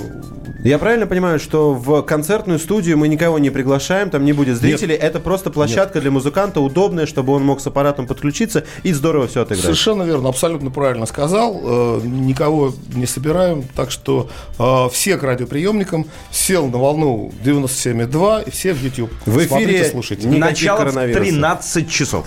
Я 0.65 0.79
правильно 0.79 1.07
понимаю, 1.07 1.39
что 1.39 1.73
в 1.75 2.03
концертную 2.03 2.59
студию 2.59 2.99
мы 2.99 3.09
никого 3.09 3.39
не 3.39 3.51
приглашаем, 3.51 4.11
там 4.11 4.25
не 4.25 4.33
будет 4.33 4.57
зрителей, 4.57 4.95
это 4.97 5.21
просто 5.21 5.51
площадка 5.51 6.01
для 6.01 6.11
музыканта, 6.11 6.61
удобная, 6.61 7.07
чтобы 7.07 7.33
он 7.33 7.45
мог 7.45 7.61
с 7.61 7.67
аппаратом 7.67 8.07
подключиться 8.07 8.65
и 8.83 8.93
здорово 8.93 9.29
все 9.29 9.43
отыграть. 9.43 9.63
Совершенно 9.65 10.03
верно, 10.03 10.29
абсолютно 10.29 10.71
правильно 10.71 11.07
сказал. 11.07 11.61
Э, 11.63 12.01
никого 12.05 12.73
не 12.95 13.07
собираем, 13.07 13.65
так 13.75 13.91
что 13.91 14.29
э, 14.59 14.89
все 14.93 15.17
к 15.17 15.23
радиоприемникам 15.23 16.07
сел 16.31 16.67
на 16.67 16.79
волну 16.79 17.33
97,2 17.45 18.49
и 18.49 18.51
все 18.51 18.73
в 18.75 18.83
YouTube. 18.83 19.11
В 19.27 19.37
эфире 19.39 19.47
Смотрите, 19.49 19.91
слушайте. 19.91 20.29
Начало 20.29 20.77
в 20.77 20.79
коронавируса. 20.81 21.25
13 21.31 21.91
часов. 21.91 22.27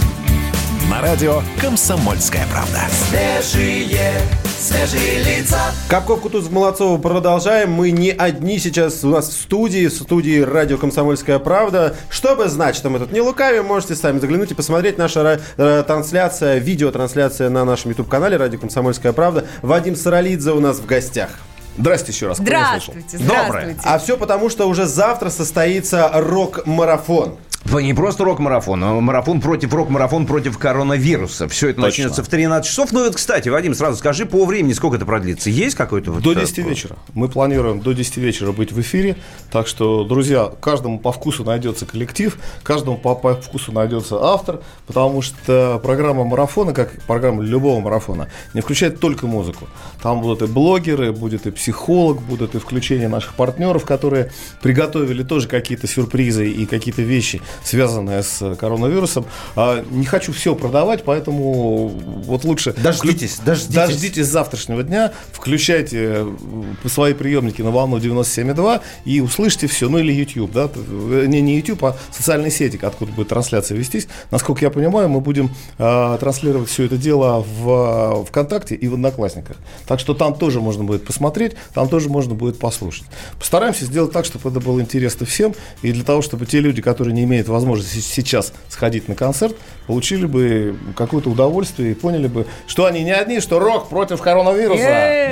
На 0.91 0.99
радио 1.01 1.41
«Комсомольская 1.61 2.45
правда». 2.51 2.81
Свежие, 2.91 4.19
свежие 4.59 5.23
лица. 5.23 5.57
Капков, 5.87 6.19
Кутузов, 6.19 6.51
Молодцова 6.51 6.97
продолжаем. 6.97 7.71
Мы 7.71 7.91
не 7.91 8.11
одни 8.11 8.59
сейчас 8.59 9.01
у 9.05 9.09
нас 9.09 9.29
в 9.29 9.31
студии, 9.31 9.87
в 9.87 9.93
студии 9.93 10.41
радио 10.41 10.77
«Комсомольская 10.77 11.39
правда». 11.39 11.95
Что 12.09 12.35
бы 12.35 12.49
значит, 12.49 12.83
мы 12.83 12.99
тут 12.99 13.13
не 13.13 13.21
лукавим, 13.21 13.67
можете 13.67 13.95
сами 13.95 14.19
заглянуть 14.19 14.51
и 14.51 14.53
посмотреть. 14.53 14.97
Наша 14.97 15.21
ра- 15.21 15.41
э, 15.55 15.83
трансляция, 15.87 16.57
видеотрансляция 16.57 17.49
на 17.49 17.63
нашем 17.63 17.91
YouTube-канале 17.91 18.35
«Радио 18.35 18.59
Комсомольская 18.59 19.13
правда». 19.13 19.45
Вадим 19.61 19.95
Саралидзе 19.95 20.51
у 20.51 20.59
нас 20.59 20.79
в 20.79 20.85
гостях. 20.85 21.29
Здрасте 21.77 22.11
еще 22.11 22.27
раз. 22.27 22.37
слышал. 22.37 22.53
Здравствуйте, 22.53 23.17
Доброе. 23.17 23.47
здравствуйте. 23.47 23.81
А 23.83 23.99
все 23.99 24.17
потому, 24.17 24.49
что 24.49 24.67
уже 24.67 24.85
завтра 24.85 25.29
состоится 25.29 26.09
рок-марафон. 26.13 27.37
Не 27.65 27.93
просто 27.93 28.25
рок-марафон, 28.25 28.83
а 28.83 28.99
марафон 28.99 29.39
против 29.39 29.73
рок-марафон 29.73 30.25
против 30.25 30.57
коронавируса. 30.57 31.47
Все 31.47 31.69
это 31.69 31.81
Точно. 31.81 31.87
начнется 31.87 32.23
в 32.23 32.27
13 32.27 32.69
часов. 32.69 32.91
Ну, 32.91 33.05
вот, 33.05 33.15
кстати, 33.15 33.49
Вадим, 33.49 33.75
сразу 33.75 33.97
скажи 33.97 34.25
по 34.25 34.45
времени, 34.45 34.73
сколько 34.73 34.97
это 34.97 35.05
продлится. 35.05 35.49
Есть 35.49 35.75
какой-то 35.75 36.11
вот... 36.11 36.23
До 36.23 36.33
э, 36.33 36.35
10 36.41 36.57
вечера. 36.59 36.97
Мы 37.13 37.29
планируем 37.29 37.79
до 37.79 37.93
10 37.93 38.17
вечера 38.17 38.51
быть 38.51 38.71
в 38.71 38.81
эфире. 38.81 39.15
Так 39.51 39.67
что, 39.67 40.03
друзья, 40.03 40.51
каждому 40.59 40.99
по 40.99 41.11
вкусу 41.11 41.45
найдется 41.45 41.85
коллектив, 41.85 42.37
каждому 42.63 42.97
по, 42.97 43.15
по 43.15 43.35
вкусу 43.35 43.71
найдется 43.71 44.17
автор, 44.21 44.61
потому 44.87 45.21
что 45.21 45.79
программа 45.83 46.25
марафона, 46.25 46.73
как 46.73 46.91
программа 47.03 47.43
любого 47.43 47.79
марафона, 47.79 48.27
не 48.53 48.61
включает 48.61 48.99
только 48.99 49.27
музыку. 49.27 49.67
Там 50.01 50.19
будут 50.21 50.41
и 50.41 50.51
блогеры, 50.51 51.13
будет 51.13 51.45
и 51.45 51.51
психолог, 51.71 52.21
будут 52.21 52.55
и 52.55 52.59
включение 52.59 53.07
наших 53.07 53.33
партнеров, 53.33 53.85
которые 53.85 54.31
приготовили 54.61 55.23
тоже 55.23 55.47
какие-то 55.47 55.87
сюрпризы 55.87 56.49
и 56.49 56.65
какие-то 56.65 57.01
вещи, 57.01 57.41
связанные 57.63 58.23
с 58.23 58.55
коронавирусом. 58.55 59.25
А, 59.55 59.83
не 59.89 60.05
хочу 60.05 60.33
все 60.33 60.53
продавать, 60.53 61.03
поэтому 61.05 61.87
вот 61.87 62.43
лучше... 62.43 62.73
Дождитесь, 62.73 63.37
вклю- 63.37 63.45
дождитесь. 63.45 63.75
Дождитесь 63.75 64.27
завтрашнего 64.27 64.83
дня, 64.83 65.13
включайте 65.31 65.97
э, 66.01 66.87
свои 66.87 67.13
приемники 67.13 67.61
на 67.61 67.71
волну 67.71 67.97
97,2 67.97 68.81
и 69.05 69.21
услышите 69.21 69.67
все, 69.67 69.87
ну 69.87 69.99
или 69.99 70.11
YouTube, 70.11 70.51
да, 70.51 70.69
не, 70.89 71.39
не 71.39 71.55
YouTube, 71.55 71.85
а 71.85 71.97
социальные 72.11 72.51
сети, 72.51 72.77
откуда 72.81 73.13
будет 73.13 73.29
трансляция 73.29 73.77
вестись. 73.77 74.07
Насколько 74.29 74.65
я 74.65 74.71
понимаю, 74.71 75.07
мы 75.07 75.21
будем 75.21 75.51
э, 75.77 76.17
транслировать 76.19 76.69
все 76.69 76.83
это 76.83 76.97
дело 76.97 77.45
в 77.47 78.23
э, 78.23 78.25
ВКонтакте 78.25 78.75
и 78.75 78.89
в 78.89 78.95
Одноклассниках. 78.95 79.55
Так 79.87 80.01
что 80.01 80.13
там 80.13 80.35
тоже 80.35 80.59
можно 80.59 80.83
будет 80.83 81.05
посмотреть, 81.05 81.50
там 81.73 81.87
тоже 81.89 82.09
можно 82.09 82.33
будет 82.33 82.59
послушать. 82.59 83.05
Постараемся 83.39 83.85
сделать 83.85 84.11
так, 84.11 84.25
чтобы 84.25 84.49
это 84.49 84.59
было 84.59 84.79
интересно 84.79 85.25
всем, 85.25 85.53
и 85.81 85.91
для 85.91 86.03
того, 86.03 86.21
чтобы 86.21 86.45
те 86.45 86.59
люди, 86.59 86.81
которые 86.81 87.13
не 87.13 87.23
имеют 87.23 87.47
возможности 87.47 87.99
сейчас 87.99 88.53
сходить 88.69 89.07
на 89.07 89.15
концерт, 89.15 89.55
получили 89.87 90.25
бы 90.25 90.77
какое-то 90.95 91.29
удовольствие 91.29 91.91
и 91.91 91.93
поняли 91.93 92.27
бы, 92.27 92.47
что 92.67 92.85
они 92.85 93.03
не 93.03 93.11
одни, 93.13 93.39
что 93.39 93.59
рок 93.59 93.89
против 93.89 94.21
коронавируса. 94.21 94.81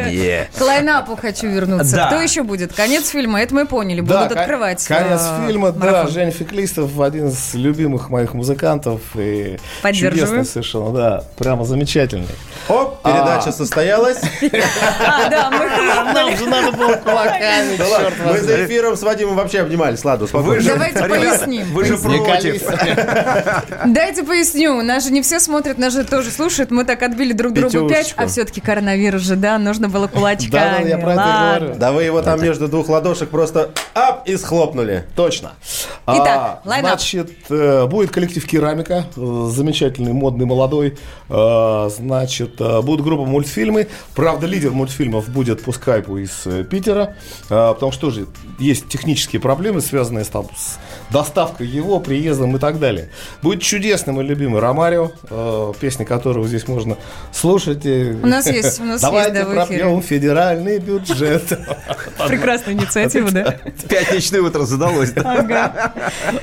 Е. 0.10 0.50
К 0.58 0.62
лайнапу 0.62 1.16
хочу 1.16 1.48
вернуться. 1.48 1.96
Да. 1.96 2.08
Кто 2.08 2.22
еще 2.22 2.44
будет? 2.44 2.74
Конец 2.74 3.10
фильма, 3.10 3.42
это 3.42 3.54
мы 3.56 3.66
поняли. 3.66 4.02
Да, 4.02 4.24
Будут 4.24 4.38
открывать. 4.38 4.84
Конец 4.86 5.22
э, 5.24 5.48
фильма, 5.48 5.72
да. 5.72 6.08
Женя 6.08 6.32
Феклистов, 6.32 7.00
один 7.00 7.28
из 7.28 7.54
любимых 7.54 8.10
моих 8.10 8.34
музыкантов. 8.34 9.02
И 9.16 9.58
Поддерживаю. 9.82 10.14
чудесный 10.14 10.46
совершенно, 10.46 10.92
да. 10.92 11.24
Прямо 11.38 11.64
замечательный. 11.66 12.28
Оп, 12.68 13.02
передача 13.04 13.52
состоялась. 13.52 14.20
А, 15.02 15.30
да, 15.30 15.50
мы 15.50 16.09
хлопнули. 16.12 16.36
же 16.36 16.46
надо 16.48 16.78
было 16.78 16.94
кулаками, 16.94 17.78
Да 17.78 17.88
ладно, 17.88 18.10
Мы 18.32 18.40
за 18.40 18.66
эфиром 18.66 18.96
с 18.96 19.04
Вадимом 19.04 19.36
вообще 19.36 19.60
обнимались. 19.60 20.04
Ладно, 20.04 20.28
же, 20.60 20.70
Давайте 20.70 21.04
поясним. 21.04 21.68
Вы 21.74 21.86
же 21.86 21.98
против. 21.98 22.64
Дайте 23.86 24.24
поясню. 24.24 24.82
Нас 24.82 25.06
же 25.06 25.12
не 25.12 25.22
все 25.22 25.40
смотрят, 25.40 25.78
нас 25.78 25.94
же 25.94 26.04
тоже 26.04 26.32
слушают. 26.32 26.72
Мы 26.72 26.86
так 26.86 27.02
отбили 27.04 27.34
друг 27.34 27.54
другу 27.54 27.90
пять, 27.90 28.14
а 28.18 28.28
все-таки 28.28 28.62
коронавирус 28.62 29.22
же, 29.22 29.36
да, 29.36 29.58
нужно 29.58 29.90
было 29.90 30.08
кулачками. 30.08 30.84
Да, 30.84 30.90
я 30.90 30.98
про 30.98 31.14
это 31.14 31.58
говорю. 31.60 31.76
Да 31.80 31.92
вы 31.92 32.04
его 32.04 32.22
там 32.22 32.42
между 32.42 32.68
двух 32.68 32.90
ладошек 32.90 33.30
просто 33.30 33.72
ап 33.94 34.28
и 34.28 34.38
схлопнули. 34.38 35.06
Точно. 35.16 35.54
Итак, 36.08 36.62
лайнап. 36.66 37.00
Значит, 37.00 37.32
э, 37.50 37.86
будет 37.86 38.12
коллектив 38.12 38.46
«Керамика», 38.46 39.06
э, 39.16 39.50
замечательный, 39.52 40.14
модный, 40.14 40.46
молодой. 40.46 40.98
Э, 41.30 41.90
Значит, 41.90 42.58
будут 42.58 43.02
группа 43.04 43.26
мультфильмы. 43.26 43.88
Правда, 44.16 44.48
лидер 44.48 44.72
мультфильмов 44.72 45.30
будет 45.30 45.64
по 45.64 45.72
скайпу 46.00 46.18
из 46.18 46.46
э, 46.46 46.64
Питера, 46.64 47.16
э, 47.50 47.74
потому 47.74 47.92
что 47.92 48.02
тоже 48.02 48.28
есть 48.58 48.88
технические 48.88 49.42
проблемы, 49.42 49.82
связанные 49.82 50.24
с, 50.24 50.30
там, 50.30 50.48
с 50.56 50.78
доставкой 51.12 51.68
его, 51.68 52.00
приездом 52.00 52.56
и 52.56 52.60
так 52.60 52.80
далее. 52.80 53.10
Будет 53.42 53.62
чудесный 53.62 54.14
мой 54.14 54.24
любимый 54.24 54.62
Ромарио, 54.62 55.12
э, 55.30 55.74
песни 55.80 56.06
которого 56.06 56.48
здесь 56.48 56.68
можно 56.68 56.98
слушать. 57.34 57.86
У 57.86 58.28
нас 58.28 58.48
есть, 58.48 58.80
у 58.80 58.84
нас 58.84 59.02
есть, 59.02 59.04
Давайте 59.04 59.34
да, 59.34 59.46
в 59.46 59.48
эфире. 59.50 59.66
пропьем 59.66 60.02
федеральный 60.02 60.80
бюджет. 60.80 61.44
Прекрасная 62.28 62.74
инициатива, 62.74 63.32
да? 63.32 63.60
Пятничное 63.88 64.42
утро 64.42 64.64
задалось. 64.64 65.12
да? 65.12 65.22
Ага. 65.40 65.94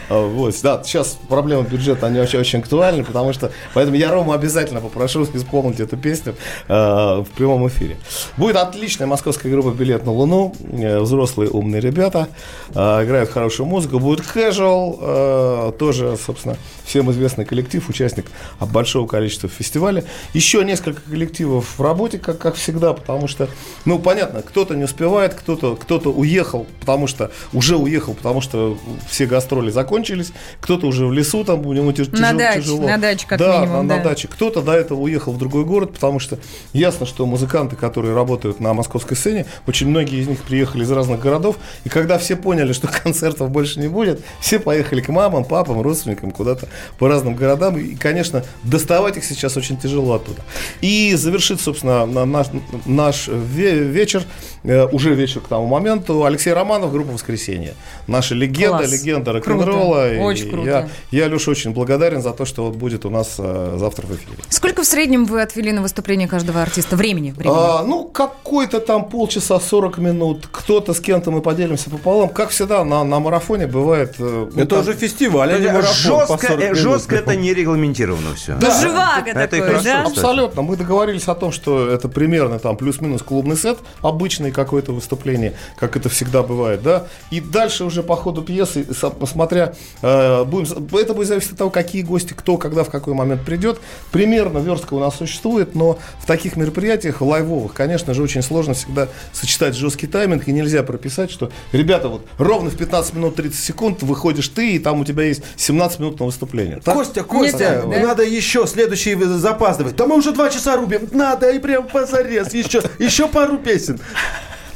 А, 0.09 0.27
Вот, 0.27 0.55
да, 0.63 0.83
сейчас 0.85 1.19
проблемы 1.29 1.65
бюджета, 1.65 2.07
они 2.07 2.21
очень, 2.21 2.39
очень 2.39 2.61
актуальны, 2.61 3.05
потому 3.05 3.33
что, 3.33 3.51
поэтому 3.75 3.97
я 3.97 4.11
Рому 4.11 4.33
обязательно 4.33 4.81
попрошу 4.81 5.25
исполнить 5.25 5.81
эту 5.81 5.97
песню 5.97 6.35
э, 6.69 6.73
в 6.75 7.27
прямом 7.37 7.67
эфире. 7.69 7.97
Будет 8.37 8.57
отличная 8.57 9.07
московская 9.07 9.46
австрийская 9.47 9.53
группа 9.53 9.77
«Билет 9.77 10.05
на 10.05 10.13
Луну». 10.13 10.55
Э, 10.73 11.01
Взрослые 11.01 11.51
умные 11.51 11.81
ребята. 11.81 12.29
э, 12.75 13.05
Играют 13.05 13.31
хорошую 13.31 13.67
музыку. 13.67 13.99
Будет 13.99 14.21
casual. 14.21 14.99
э, 15.01 15.73
Тоже, 15.79 16.17
собственно, 16.25 16.57
всем 16.85 17.11
известный 17.11 17.45
коллектив, 17.45 17.89
участник 17.89 18.27
большого 18.61 19.07
количества 19.07 19.49
фестивалей. 19.49 20.03
Еще 20.35 20.65
несколько 20.65 21.01
коллективов 21.03 21.79
в 21.79 21.83
работе, 21.83 22.19
как, 22.19 22.39
как 22.39 22.55
всегда, 22.57 22.93
потому 22.93 23.29
что, 23.29 23.49
ну, 23.85 23.99
понятно, 23.99 24.43
кто-то 24.43 24.75
не 24.75 24.85
успевает, 24.85 25.35
кто-то 25.35 25.77
кто 25.77 25.97
уехал, 26.11 26.67
потому 26.81 27.07
что 27.07 27.31
уже 27.53 27.77
уехал, 27.77 28.15
потому 28.15 28.41
что 28.41 28.79
все 29.09 29.27
гастроли 29.27 29.71
закончились, 29.71 30.33
кто-то 30.61 30.87
уже 30.87 31.07
в 31.07 31.13
лесу, 31.13 31.43
там 31.45 31.67
у 31.67 31.73
него 31.73 31.91
тяж- 31.91 32.11
На 32.13 32.29
тяжело. 32.33 32.39
даче, 32.39 32.61
тяжело. 32.63 32.87
на 32.87 32.99
даче, 32.99 33.27
как 33.29 33.39
да, 33.39 33.61
минимум, 33.61 33.87
на, 33.87 33.97
на 33.97 34.03
да. 34.03 34.11
даче. 34.11 34.29
Кто-то 34.29 34.63
до 34.63 34.73
этого 34.73 35.01
уехал 35.01 35.33
в 35.33 35.39
другой 35.39 35.65
город, 35.65 35.93
потому 35.93 36.19
что 36.21 36.39
ясно, 36.73 37.07
что 37.07 37.27
музыканты, 37.27 37.75
которые 37.77 38.15
работают 38.15 38.61
на 38.61 38.73
московской 38.75 39.17
сцене, 39.17 39.36
очень 39.67 39.89
многие 39.89 40.21
из 40.21 40.29
них 40.29 40.41
приехали 40.43 40.85
из 40.85 40.91
разных 40.91 41.21
городов, 41.21 41.57
и 41.85 41.89
когда 41.89 42.17
все 42.19 42.37
поняли, 42.37 42.73
что 42.73 42.89
концертов 43.03 43.51
больше 43.51 43.81
не 43.81 43.89
будет, 43.89 44.21
все 44.41 44.59
поехали 44.59 45.01
к 45.01 45.09
мамам, 45.09 45.45
папам, 45.45 45.83
родственникам 45.83 46.31
куда-то 46.31 46.69
по 46.99 47.09
разным 47.09 47.35
городам, 47.35 47.77
и, 47.77 47.95
конечно, 47.97 48.45
доставать 48.63 49.17
их 49.17 49.25
сейчас 49.25 49.57
очень 49.57 49.77
тяжело 49.77 50.15
оттуда. 50.15 50.43
И 50.81 51.15
завершит, 51.17 51.61
собственно, 51.61 52.07
на- 52.07 52.25
наш, 52.25 52.47
наш 52.87 53.29
ве- 53.29 53.83
вечер, 53.85 54.23
э, 54.65 54.87
уже 54.87 55.15
вечер 55.15 55.41
к 55.41 55.49
тому 55.49 55.67
моменту, 55.67 56.25
Алексей 56.25 56.53
Романов, 56.53 56.93
группа 56.93 57.13
«Воскресенье». 57.13 57.75
Наша 58.07 58.35
легенда, 58.35 58.79
Класс. 58.79 58.93
легенда 58.93 59.33
рок-н-ролла. 59.33 60.13
И 60.15 60.19
Очень 60.19 60.51
круто. 60.51 60.69
Я, 60.69 60.89
я, 61.25 61.29
Леша, 61.29 61.51
очень 61.51 61.73
благодарен 61.73 62.23
за 62.23 62.33
то, 62.33 62.45
что 62.45 62.65
вот 62.67 62.77
будет 62.77 63.05
у 63.05 63.11
нас 63.11 63.35
э, 63.39 63.77
завтра 63.79 64.07
в 64.07 64.15
эфире. 64.15 64.33
Сколько 64.49 64.83
в 64.83 64.87
среднем 64.87 65.25
вы 65.25 65.43
отвели 65.43 65.73
на 65.73 65.83
выступление 65.83 66.29
каждого 66.29 66.63
артиста? 66.63 66.97
Времени? 66.97 67.31
времени? 67.33 67.55
А, 67.57 67.83
ну, 67.85 68.05
какой-то 68.05 68.81
там 68.81 69.09
полчаса, 69.27 69.59
40 69.59 69.99
минут. 69.99 70.47
Кто-то 70.53 70.95
с 70.95 71.01
кем-то 71.01 71.33
мы 71.33 71.41
поделимся 71.41 71.91
пополам. 71.91 72.29
Как 72.29 72.51
всегда, 72.51 72.85
на, 72.85 73.03
на 73.03 73.19
марафоне 73.19 73.67
бывает... 73.67 74.15
э, 74.21 74.49
ну, 74.53 74.61
Это 74.63 74.67
там- 74.67 74.81
уже 74.81 74.93
фестиваль, 74.93 75.53
а 75.53 75.59
не 75.59 75.67
марафон 75.67 76.21
Жестко, 76.21 76.47
40 76.47 76.61
э, 76.61 76.65
минут. 76.65 76.79
жестко 76.79 77.17
это 77.17 77.35
не 77.35 77.53
регламентировано 77.53 78.37
все. 78.37 78.57
Ну, 78.61 78.71
живаго 78.81 79.31
это 79.31 79.49
такое, 79.49 79.63
хорошо, 79.63 79.85
да? 79.85 80.03
кстати. 80.05 80.19
Абсолютно. 80.19 80.63
Мы 80.63 80.77
договорились 80.77 81.27
о 81.27 81.35
том, 81.35 81.51
что 81.51 81.89
это 81.89 82.09
примерно 82.09 82.61
там 82.61 82.77
плюс-минус 82.77 83.23
клубный 83.23 83.57
сет, 83.57 83.79
обычный 84.01 84.53
какое-то 84.53 84.93
выступление, 84.93 85.55
как 85.77 85.97
это 85.97 86.09
всегда 86.09 86.45
бывает, 86.45 86.83
да. 86.85 87.07
И 87.33 87.41
дальше 87.41 87.83
уже 87.85 88.05
по 88.05 88.15
ходу 88.15 88.43
пьесы, 88.43 88.87
смотря, 89.27 89.75
э, 90.03 90.45
будем, 90.45 90.73
это 90.97 91.15
будет 91.15 91.27
зависеть 91.27 91.53
от 91.53 91.59
того, 91.59 91.71
какие 91.71 92.03
гости, 92.03 92.33
кто, 92.33 92.59
когда, 92.59 92.85
в 92.85 92.91
какой 92.91 93.15
момент 93.15 93.43
придет. 93.45 93.81
Примерно 94.13 94.59
верстка 94.59 94.95
у 94.95 95.01
нас 95.01 95.17
существует, 95.17 95.75
но 95.75 95.99
в 96.21 96.27
таких 96.27 96.55
мероприятиях 96.57 97.21
лайвовых, 97.21 97.73
конечно 97.73 98.15
же, 98.15 98.23
очень 98.23 98.43
сложно 98.43 98.75
всегда 98.75 99.09
сочетать 99.33 99.75
жесткий 99.75 100.07
тайминг, 100.07 100.49
и 100.49 100.53
нельзя 100.53 100.83
прописать, 100.83 101.31
что, 101.31 101.51
ребята, 101.73 102.09
вот 102.09 102.27
ровно 102.39 102.71
в 102.71 102.77
15 102.77 103.15
минут 103.15 103.37
30 103.37 103.59
секунд 103.59 104.03
выходишь 104.03 104.49
ты, 104.49 104.75
и 104.77 104.79
там 104.79 105.01
у 105.01 105.05
тебя 105.05 105.25
есть 105.25 105.43
17 105.57 106.01
минут 106.01 106.21
на 106.21 106.27
выступление. 106.27 106.81
Так? 106.85 106.95
Костя, 106.95 107.23
Костя, 107.25 107.59
так, 107.59 107.91
да? 107.91 108.01
надо 108.01 108.23
еще 108.23 108.67
следующий 108.67 109.15
запаздывать. 109.15 109.97
Да 109.97 110.07
мы 110.07 110.17
уже 110.17 110.33
два 110.33 110.51
часа 110.51 110.77
рубим. 110.77 111.09
Надо 111.13 111.51
и 111.51 111.59
прям 111.59 111.87
позарез. 111.89 112.55
Еще, 112.55 112.83
еще 112.99 113.29
пару 113.29 113.59
песен. 113.59 114.01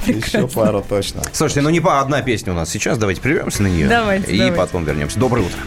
Еще 0.07 0.49
пару 0.49 0.85
точно. 0.89 1.23
Слушайте, 1.33 1.61
ну 1.61 1.71
не 1.71 1.81
по 1.81 2.01
одна 2.01 2.23
песня 2.23 2.53
у 2.53 2.57
нас 2.57 2.71
сейчас, 2.71 2.97
давайте 2.99 3.21
прервемся 3.21 3.63
на 3.63 3.67
нее. 3.67 3.87
Давайте, 3.89 4.33
И 4.33 4.39
давайте. 4.39 4.57
потом 4.57 4.85
вернемся. 4.85 5.19
Доброе 5.19 5.43
утро. 5.43 5.59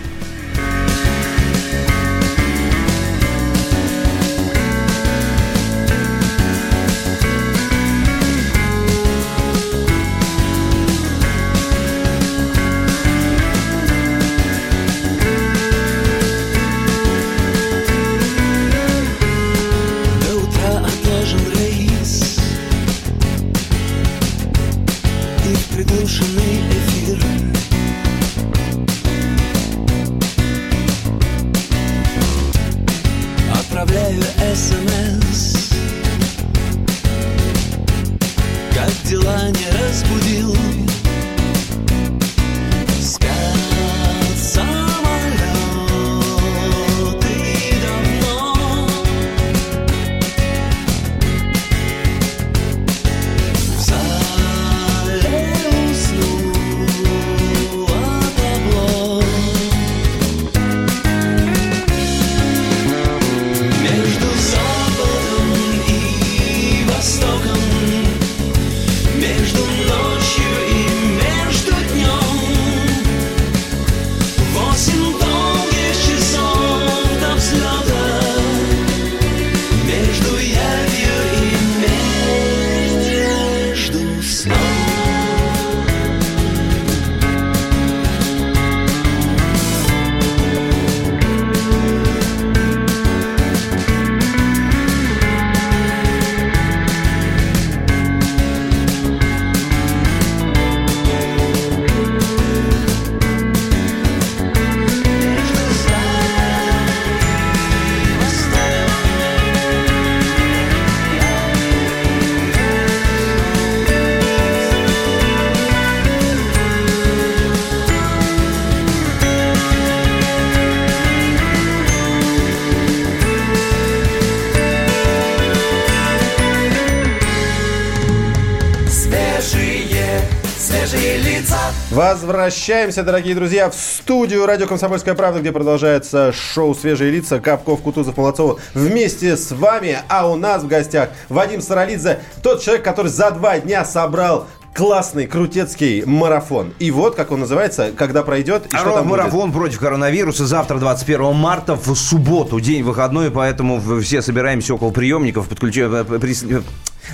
Возвращаемся, 131.93 133.03
дорогие 133.03 133.35
друзья, 133.35 133.69
в 133.69 133.75
студию 133.75 134.47
радио 134.47 134.65
«Комсомольская 134.65 135.13
правда», 135.13 135.41
где 135.41 135.51
продолжается 135.51 136.33
шоу 136.33 136.73
«Свежие 136.73 137.11
лица». 137.11 137.39
Капков, 137.39 137.83
Кутузов, 137.83 138.17
Молодцова 138.17 138.59
вместе 138.73 139.37
с 139.37 139.51
вами. 139.51 139.99
А 140.09 140.27
у 140.27 140.35
нас 140.35 140.63
в 140.63 140.67
гостях 140.67 141.09
Вадим 141.29 141.61
Саралидзе, 141.61 142.21
тот 142.41 142.63
человек, 142.63 142.83
который 142.83 143.09
за 143.09 143.29
два 143.29 143.59
дня 143.59 143.85
собрал 143.85 144.47
классный, 144.73 145.27
крутецкий 145.27 146.03
марафон. 146.03 146.73
И 146.79 146.89
вот, 146.89 147.13
как 147.13 147.31
он 147.31 147.41
называется, 147.41 147.91
когда 147.95 148.23
пройдет 148.23 148.65
и 148.73 148.75
что 148.75 148.95
там 148.95 149.07
будет. 149.07 149.19
Марафон 149.19 149.51
против 149.51 149.77
коронавируса 149.77 150.47
завтра, 150.47 150.79
21 150.79 151.35
марта, 151.35 151.75
в 151.75 151.93
субботу, 151.93 152.59
день 152.59 152.81
выходной, 152.81 153.29
поэтому 153.29 153.79
все 154.01 154.23
собираемся 154.23 154.73
около 154.73 154.89
приемников, 154.89 155.47
подключаем, 155.47 155.93
э, 155.93 156.61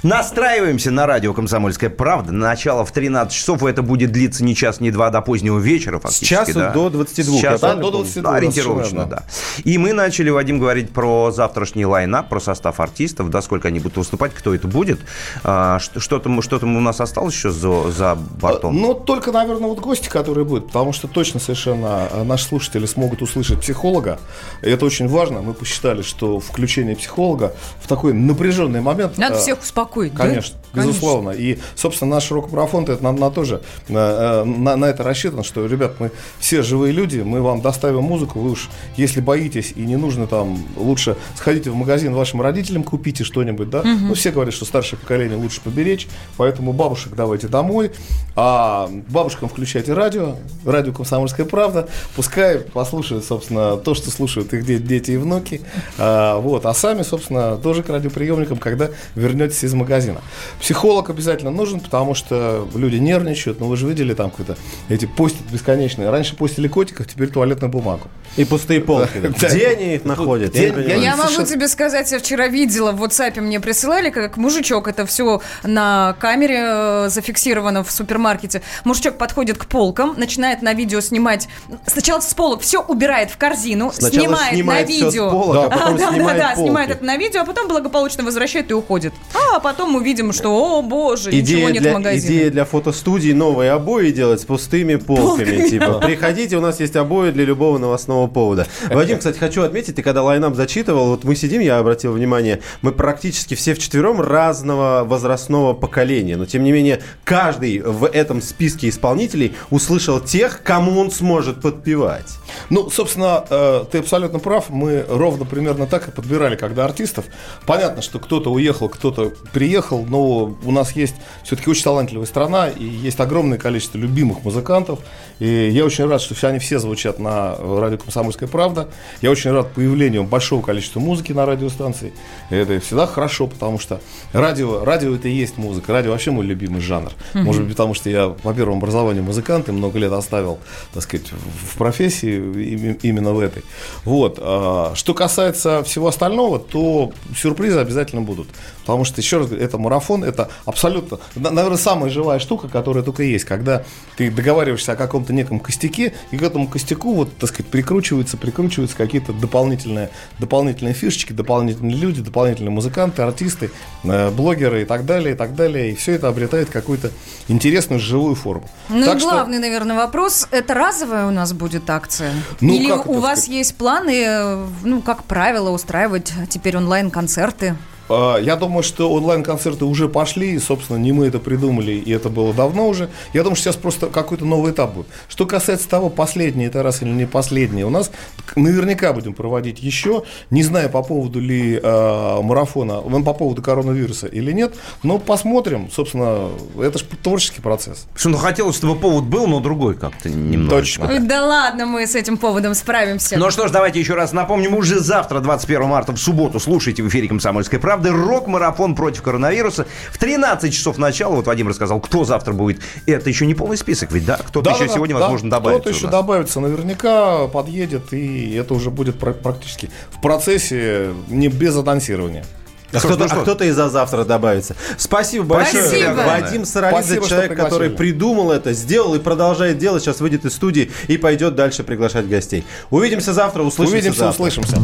настраиваемся 0.03 0.91
на 0.91 1.05
радио 1.05 1.33
«Комсомольская 1.33 1.89
правда». 1.89 2.31
Начало 2.31 2.85
в 2.85 2.91
13 2.91 3.33
часов, 3.33 3.63
это 3.63 3.81
будет 3.81 4.11
длиться 4.11 4.43
не 4.43 4.55
час, 4.55 4.79
не 4.79 4.91
два, 4.91 5.07
а 5.07 5.11
до 5.11 5.21
позднего 5.21 5.59
вечера 5.59 5.99
С 5.99 6.01
фактически. 6.01 6.25
часу 6.29 6.53
да. 6.53 6.71
до 6.71 6.89
22. 6.89 7.37
С 7.37 7.41
часу 7.41 7.61
до 7.61 7.73
помню? 7.73 7.91
22. 7.91 8.23
Да, 8.31 8.37
ориентировочно, 8.37 9.05
да. 9.05 9.23
И 9.63 9.77
мы 9.77 9.93
начали, 9.93 10.29
Вадим, 10.29 10.59
говорить 10.59 10.91
про 10.91 11.31
завтрашний 11.31 11.85
лайнап, 11.85 12.29
про 12.29 12.39
состав 12.39 12.79
артистов, 12.79 13.29
да, 13.29 13.41
сколько 13.41 13.67
они 13.67 13.79
будут 13.79 13.97
выступать, 13.97 14.33
кто 14.33 14.53
это 14.53 14.67
будет. 14.67 14.99
А, 15.43 15.79
что- 15.79 15.99
что-то, 15.99 16.29
мы- 16.29 16.41
что-то 16.41 16.65
у 16.65 16.79
нас 16.79 17.01
осталось 17.01 17.33
еще 17.33 17.51
за, 17.51 17.91
за 17.91 18.15
бортом? 18.15 18.79
Ну, 18.79 18.93
только, 18.93 19.31
наверное, 19.31 19.69
вот 19.69 19.79
гости, 19.79 20.09
которые 20.09 20.45
будут, 20.45 20.67
потому 20.67 20.93
что 20.93 21.07
точно 21.07 21.39
совершенно 21.39 22.07
э, 22.11 22.23
наши 22.23 22.45
слушатели 22.45 22.85
смогут 22.85 23.21
услышать 23.21 23.59
психолога. 23.61 24.19
И 24.61 24.69
это 24.69 24.85
очень 24.85 25.07
важно. 25.07 25.41
Мы 25.41 25.53
посчитали, 25.53 26.01
что 26.01 26.39
включение 26.39 26.95
психолога 26.95 27.53
в 27.81 27.87
такой 27.87 28.13
напряженный 28.13 28.81
момент... 28.81 29.17
Надо 29.17 29.35
э, 29.35 29.39
всех 29.39 29.59
успокоить. 29.61 29.88
Успокоить, 29.89 30.13
да? 30.13 30.41
Конечно, 30.71 30.91
безусловно. 30.91 31.29
И, 31.31 31.57
собственно, 31.75 32.11
наш 32.11 32.31
рок-марафон 32.31 32.83
это 32.83 33.03
на, 33.03 33.11
на 33.11 33.31
тоже 33.31 33.61
э, 33.87 33.93
э, 33.93 34.43
на, 34.43 34.75
на 34.75 34.85
это 34.85 35.03
рассчитан, 35.03 35.43
что, 35.43 35.65
ребят, 35.65 35.99
мы 35.99 36.11
все 36.39 36.61
живые 36.61 36.93
люди, 36.93 37.19
мы 37.19 37.41
вам 37.41 37.61
доставим 37.61 38.03
музыку, 38.03 38.39
вы 38.39 38.51
уж, 38.51 38.69
если 38.95 39.21
боитесь 39.21 39.73
и 39.75 39.81
не 39.81 39.95
нужно 39.95 40.27
там, 40.27 40.59
лучше 40.77 41.15
сходите 41.35 41.71
в 41.71 41.75
магазин 41.75 42.13
вашим 42.13 42.41
родителям, 42.41 42.83
купите 42.83 43.23
что-нибудь, 43.23 43.69
да. 43.69 43.81
Ну, 43.83 44.13
все 44.13 44.31
говорят, 44.31 44.53
что 44.53 44.65
старшее 44.65 44.99
поколение 44.99 45.37
лучше 45.37 45.61
поберечь, 45.61 46.07
поэтому 46.37 46.73
бабушек 46.73 47.13
давайте 47.15 47.47
домой, 47.47 47.91
а 48.35 48.89
бабушкам 49.09 49.49
включайте 49.49 49.93
радио, 49.93 50.35
радио 50.65 50.93
«Комсомольская 50.93 51.45
правда», 51.45 51.87
пускай 52.15 52.59
послушают, 52.59 53.25
собственно, 53.25 53.77
то, 53.77 53.93
что 53.93 54.11
слушают 54.11 54.53
их 54.53 54.65
де- 54.65 54.79
дети 54.79 55.11
и 55.11 55.17
внуки, 55.17 55.61
а, 55.97 56.37
вот, 56.39 56.65
а 56.65 56.73
сами, 56.73 57.03
собственно, 57.03 57.57
тоже 57.57 57.83
к 57.83 57.89
радиоприемникам, 57.89 58.57
когда 58.57 58.89
вернетесь 59.15 59.63
из 59.63 59.73
магазина. 59.73 60.21
Психолог 60.59 61.09
обязательно 61.09 61.51
нужен, 61.51 61.79
потому 61.79 62.13
что 62.15 62.67
люди 62.75 62.97
нервничают, 62.97 63.59
но 63.59 63.67
вы 63.67 63.77
же 63.77 63.87
видели 63.87 64.13
там 64.13 64.29
какие-то 64.29 64.57
эти 64.89 65.05
постят 65.05 65.43
бесконечные. 65.51 66.09
Раньше 66.09 66.35
постили 66.35 66.67
котиков, 66.67 67.07
теперь 67.07 67.29
туалетную 67.29 67.71
бумагу. 67.71 68.09
И 68.35 68.45
пустые 68.45 68.81
полки. 68.81 69.19
Да. 69.19 69.29
Где 69.47 69.67
они 69.69 69.95
их 69.95 70.05
находят? 70.05 70.53
Я 70.55 70.71
могу 70.73 71.23
совершенно- 71.23 71.45
тебе 71.47 71.67
сказать, 71.67 72.11
я 72.11 72.19
вчера 72.19 72.47
видела, 72.47 72.91
в 72.91 73.03
WhatsApp 73.03 73.39
мне 73.41 73.59
присылали, 73.59 74.09
как 74.09 74.37
мужичок, 74.37 74.87
это 74.87 75.05
все 75.05 75.41
на 75.63 76.15
камере 76.19 76.59
э, 76.67 77.09
зафиксировано 77.09 77.83
в 77.83 77.91
супермаркете. 77.91 78.61
Мужичок 78.83 79.17
подходит 79.17 79.57
к 79.57 79.65
полкам, 79.65 80.13
начинает 80.17 80.61
на 80.61 80.73
видео 80.73 80.99
снимать, 81.01 81.47
сначала 81.87 82.19
с 82.19 82.33
полок 82.33 82.61
все 82.61 82.81
убирает 82.81 83.31
в 83.31 83.37
корзину, 83.37 83.91
Сначала 83.93 84.25
снимает, 84.25 84.53
снимает 84.55 84.87
на 84.87 84.91
видео. 84.91 85.31
полок, 85.31 85.65
а 85.65 85.69
потом 85.69 85.97
да, 85.97 86.11
снимает 86.11 86.37
да, 86.37 86.43
да, 86.49 86.55
полки. 86.55 86.61
снимает 86.67 86.89
это 86.91 87.05
на 87.05 87.17
видео, 87.17 87.41
а 87.41 87.45
потом 87.45 87.67
благополучно 87.67 88.23
возвращает 88.23 88.69
и 88.71 88.73
уходит. 88.73 89.13
А 89.53 89.59
потом 89.59 89.91
мы 89.91 90.03
видим, 90.03 90.33
что, 90.33 90.48
о 90.49 90.81
боже, 90.81 91.31
ничего 91.31 91.41
Идея 91.41 91.67
нет 91.71 91.79
в 91.79 91.81
для, 91.83 91.93
магазине. 91.93 92.37
идея 92.37 92.51
для 92.51 92.65
фотостудии 92.65 93.31
новые 93.31 93.71
обои 93.71 94.11
делать 94.11 94.41
с 94.41 94.45
пустыми 94.45 94.95
полками. 94.95 95.45
Полками, 95.45 95.69
типа, 95.69 95.99
приходите, 95.99 96.57
у 96.57 96.61
нас 96.61 96.79
есть 96.79 96.95
обои 96.95 97.31
для 97.31 97.45
любого 97.45 97.77
новостного 97.77 98.27
повода. 98.27 98.67
Вадим, 98.89 99.17
кстати, 99.17 99.37
хочу 99.37 99.61
отметить, 99.61 99.95
ты 99.95 100.03
когда 100.03 100.23
лайнап 100.23 100.55
зачитывал, 100.55 101.07
вот 101.07 101.23
мы 101.23 101.35
сидим, 101.35 101.61
я 101.61 101.77
обратил 101.77 102.11
внимание, 102.13 102.61
мы 102.81 102.91
практически 102.91 103.55
все 103.55 103.73
вчетвером 103.73 104.21
разного 104.21 105.03
возрастного 105.05 105.73
поколения. 105.73 106.37
Но, 106.37 106.45
тем 106.45 106.63
не 106.63 106.71
менее, 106.71 107.01
каждый 107.23 107.79
в 107.79 108.05
этом 108.05 108.41
списке 108.41 108.89
исполнителей 108.89 109.55
услышал 109.69 110.19
тех, 110.19 110.63
кому 110.63 110.99
он 110.99 111.11
сможет 111.11 111.61
подпевать. 111.61 112.27
Ну, 112.69 112.89
собственно, 112.89 113.43
э, 113.49 113.85
ты 113.91 113.99
абсолютно 113.99 114.39
прав. 114.39 114.69
Мы 114.69 115.05
ровно 115.07 115.45
примерно 115.45 115.85
так 115.87 116.07
и 116.07 116.11
подбирали, 116.11 116.55
когда 116.55 116.85
артистов. 116.85 117.25
Понятно, 117.65 118.01
что 118.01 118.19
кто-то 118.19 118.51
уехал, 118.51 118.89
кто-то 118.89 119.31
приехал, 119.53 120.05
но 120.07 120.38
у 120.45 120.71
нас 120.71 120.91
есть 120.93 121.15
все-таки 121.43 121.69
очень 121.69 121.83
талантливая 121.83 122.25
страна, 122.25 122.69
и 122.69 122.83
есть 122.83 123.19
огромное 123.19 123.57
количество 123.57 123.97
любимых 123.97 124.43
музыкантов. 124.43 124.99
И 125.39 125.69
я 125.69 125.85
очень 125.85 126.05
рад, 126.07 126.21
что 126.21 126.35
все 126.35 126.47
они 126.49 126.59
все 126.59 126.79
звучат 126.79 127.19
на 127.19 127.55
радио 127.55 127.97
«Комсомольская 127.97 128.49
правда». 128.49 128.89
Я 129.21 129.31
очень 129.31 129.51
рад 129.51 129.71
появлению 129.73 130.23
большого 130.23 130.61
количества 130.61 130.99
музыки 130.99 131.31
на 131.31 131.45
радиостанции. 131.45 132.13
И 132.49 132.55
это 132.55 132.79
всегда 132.79 133.07
хорошо, 133.07 133.47
потому 133.47 133.79
что 133.79 134.01
радио, 134.33 134.83
радио 134.83 135.15
это 135.15 135.27
и 135.27 135.31
есть 135.31 135.57
музыка. 135.57 135.93
Радио 135.93 136.11
вообще 136.11 136.31
мой 136.31 136.45
любимый 136.45 136.81
жанр. 136.81 137.11
Может 137.33 137.63
быть, 137.63 137.71
потому 137.71 137.93
что 137.93 138.09
я 138.09 138.29
по 138.29 138.53
первому 138.53 138.77
образованию 138.77 139.23
музыкант 139.23 139.69
и 139.69 139.71
много 139.71 139.97
лет 139.99 140.11
оставил, 140.11 140.59
так 140.93 141.03
сказать, 141.03 141.27
в 141.31 141.77
профессии 141.77 142.35
им- 142.35 142.97
именно 143.01 143.33
в 143.33 143.39
этой. 143.39 143.63
Вот. 144.03 144.37
а, 144.41 144.93
Что 144.95 145.13
касается 145.13 145.83
всего 145.83 146.07
остального, 146.07 146.59
то 146.59 147.11
сюрпризы 147.35 147.79
обязательно 147.79 148.21
будут. 148.21 148.47
Потому 148.81 149.05
что, 149.05 149.21
еще 149.21 149.37
раз 149.37 149.47
говорю, 149.47 149.63
это 149.63 149.77
марафон, 149.77 150.23
это 150.29 150.49
абсолютно, 150.65 151.19
на- 151.35 151.51
наверное, 151.51 151.77
самая 151.77 152.09
живая 152.09 152.39
штука, 152.39 152.69
которая 152.69 153.03
только 153.03 153.23
есть, 153.23 153.43
когда 153.45 153.83
ты 154.15 154.31
договариваешься 154.31 154.93
о 154.93 154.95
каком-то 154.95 155.33
неком 155.33 155.59
костяке, 155.59 156.13
и 156.31 156.37
к 156.37 156.41
этому 156.43 156.67
костяку, 156.67 157.13
вот, 157.13 157.35
так 157.37 157.49
сказать, 157.49 157.67
прикручиваются, 157.69 158.37
прикручиваются 158.37 158.95
какие-то 158.95 159.33
дополнительные, 159.33 160.09
дополнительные 160.39 160.93
фишечки, 160.93 161.33
дополнительные 161.33 161.95
люди, 161.97 162.21
дополнительные 162.21 162.71
музыканты, 162.71 163.21
артисты, 163.23 163.71
э, 164.03 164.29
блогеры 164.31 164.83
и 164.83 164.85
так 164.85 165.05
далее, 165.05 165.33
и 165.33 165.37
так 165.37 165.55
далее. 165.55 165.91
И 165.91 165.95
все 165.95 166.13
это 166.13 166.27
обретает 166.29 166.69
какую-то 166.69 167.11
интересную 167.47 167.99
живую 167.99 168.35
форму. 168.35 168.69
Ну 168.89 169.05
Так 169.05 169.17
и 169.17 169.19
что- 169.19 169.29
главный, 169.31 169.59
наверное, 169.59 169.95
вопрос, 169.97 170.47
это 170.51 170.73
разовая 170.73 171.25
у 171.27 171.31
нас 171.31 171.53
будет 171.53 171.89
акция? 171.89 172.31
Ну, 172.61 172.73
Или 172.73 172.91
у 172.91 173.19
вас 173.19 173.39
сказать? 173.39 173.47
есть 173.49 173.75
планы, 173.75 174.23
э, 174.25 174.65
ну, 174.83 175.01
как 175.01 175.23
правило, 175.23 175.69
устраивать 175.71 176.31
теперь 176.49 176.77
онлайн-концерты? 176.77 177.75
А, 178.09 178.37
Я 178.37 178.55
думаю, 178.55 178.83
что 178.83 179.11
онлайн-концерты 179.11 179.85
уже 179.85 180.09
пошли, 180.09 180.51
и, 180.51 180.59
собственно, 180.59 180.97
не 180.97 181.11
мы 181.11 181.27
это 181.27 181.39
придумали, 181.39 181.91
и 181.91 182.11
это 182.11 182.29
было 182.29 182.53
давно 182.53 182.87
уже. 182.87 183.09
Я 183.33 183.43
думаю, 183.43 183.55
что 183.55 183.65
сейчас 183.65 183.75
просто 183.75 184.07
какой-то 184.07 184.45
новый 184.45 184.71
этап 184.71 184.93
будет. 184.93 185.07
Что 185.27 185.45
касается 185.45 185.87
того, 185.87 186.09
последний 186.09 186.65
это 186.65 186.83
раз 186.83 187.01
или 187.01 187.09
не 187.09 187.25
последний, 187.25 187.83
у 187.83 187.89
нас 187.89 188.11
наверняка 188.55 189.13
будем 189.13 189.33
проводить 189.33 189.81
еще, 189.81 190.23
не 190.49 190.63
знаю 190.63 190.89
по 190.89 191.03
поводу 191.03 191.39
ли 191.39 191.79
э, 191.81 192.41
марафона, 192.41 193.01
ну, 193.01 193.23
по 193.23 193.33
поводу 193.33 193.61
коронавируса 193.61 194.27
или 194.27 194.51
нет, 194.51 194.73
но 195.03 195.19
посмотрим, 195.19 195.89
собственно, 195.91 196.49
это 196.81 196.99
же 196.99 197.05
творческий 197.21 197.61
процесс. 197.61 198.07
Что, 198.15 198.29
ну, 198.29 198.37
хотелось, 198.37 198.77
чтобы 198.77 198.95
повод 198.99 199.25
был, 199.25 199.47
но 199.47 199.59
другой 199.59 199.95
как-то 199.95 200.29
немного. 200.29 200.77
Точно. 200.77 201.07
Ой, 201.07 201.19
Да 201.19 201.45
ладно, 201.45 201.85
мы 201.85 202.07
с 202.07 202.15
этим 202.15 202.37
поводом 202.37 202.73
справимся. 202.73 203.37
Ну 203.37 203.51
что 203.51 203.67
ж, 203.67 203.71
давайте 203.71 203.99
еще 203.99 204.15
раз 204.15 204.31
напомним. 204.33 204.73
Уже 204.75 204.99
завтра, 204.99 205.39
21 205.39 205.83
марта, 205.83 206.13
в 206.13 206.17
субботу, 206.17 206.59
слушайте 206.59 207.03
в 207.03 207.07
эфире 207.09 207.27
«Комсомольской 207.27 207.79
правды» 207.79 207.98
рок-марафон 208.07 208.95
против 208.95 209.21
коронавируса. 209.21 209.85
В 210.11 210.17
13 210.17 210.73
часов 210.73 210.97
начала, 210.97 211.35
вот 211.35 211.45
Вадим 211.47 211.67
рассказал, 211.67 211.99
кто 211.99 212.23
завтра 212.23 212.53
будет. 212.53 212.81
Это 213.05 213.29
еще 213.29 213.45
не 213.45 213.53
полный 213.53 213.77
список, 213.77 214.11
ведь 214.11 214.25
да? 214.25 214.37
Кто-то 214.37 214.69
еще 214.69 214.79
Да-да-да, 214.79 214.93
сегодня, 214.95 215.15
да, 215.15 215.21
возможно, 215.21 215.49
добавится 215.49 215.81
Кто-то 215.81 215.95
еще 215.95 216.07
добавится 216.07 216.59
наверняка, 216.59 217.47
подъедет, 217.47 218.13
и 218.13 218.53
это 218.55 218.73
уже 218.73 218.89
будет 218.89 219.19
пра- 219.19 219.33
практически 219.33 219.89
в 220.11 220.21
процессе, 220.21 221.09
не 221.27 221.49
без 221.49 221.75
анонсирования. 221.75 222.45
А 222.91 222.97
кто-то, 222.99 223.17
ну 223.19 223.25
а 223.29 223.41
кто-то 223.43 223.65
и 223.65 223.71
за 223.71 223.87
завтра 223.89 224.23
добавится. 224.23 224.75
Спасибо 224.97 225.45
большое. 225.45 225.83
Спасибо. 225.83 226.23
Вадим 226.25 226.65
Саралидзе, 226.65 227.03
Спасибо, 227.03 227.27
человек, 227.27 227.55
который 227.55 227.91
придумал 227.91 228.51
это, 228.51 228.73
сделал 228.73 229.13
и 229.13 229.19
продолжает 229.19 229.77
делать. 229.77 230.01
Сейчас 230.01 230.21
выйдет 230.21 230.45
из 230.45 230.53
студии 230.53 230.91
и 231.07 231.17
пойдет 231.17 231.55
дальше 231.55 231.83
приглашать 231.83 232.27
гостей. 232.27 232.65
Увидимся 232.89 233.33
завтра, 233.33 233.61
услышимся 233.61 233.93
Увидимся, 233.95 234.19
завтра. 234.19 234.43
услышимся. 234.43 234.77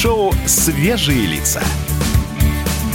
Шоу 0.00 0.32
«Свежие 0.46 1.26
лица». 1.26 1.62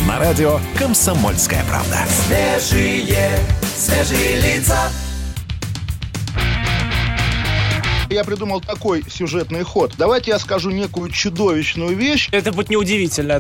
На 0.08 0.18
радио 0.18 0.60
«Комсомольская 0.76 1.64
правда». 1.66 2.00
Свежие, 2.08 3.30
свежие 3.64 4.42
лица. 4.42 4.92
Я 8.10 8.24
придумал 8.24 8.60
такой 8.60 9.04
сюжетный 9.08 9.62
ход. 9.62 9.94
Давайте 10.00 10.32
я 10.32 10.40
скажу 10.40 10.72
некую 10.72 11.12
чудовищную 11.12 11.96
вещь. 11.96 12.28
Это 12.32 12.52
будет 12.52 12.72
неудивительно. 12.72 13.40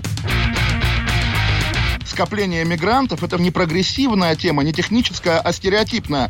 Скопление 2.05 2.65
мигрантов– 2.65 3.23
это 3.23 3.39
не 3.39 3.49
прогрессивная 3.49 4.35
тема, 4.35 4.63
не 4.63 4.73
техническая, 4.73 5.39
а 5.39 5.51
стереотипная. 5.51 6.29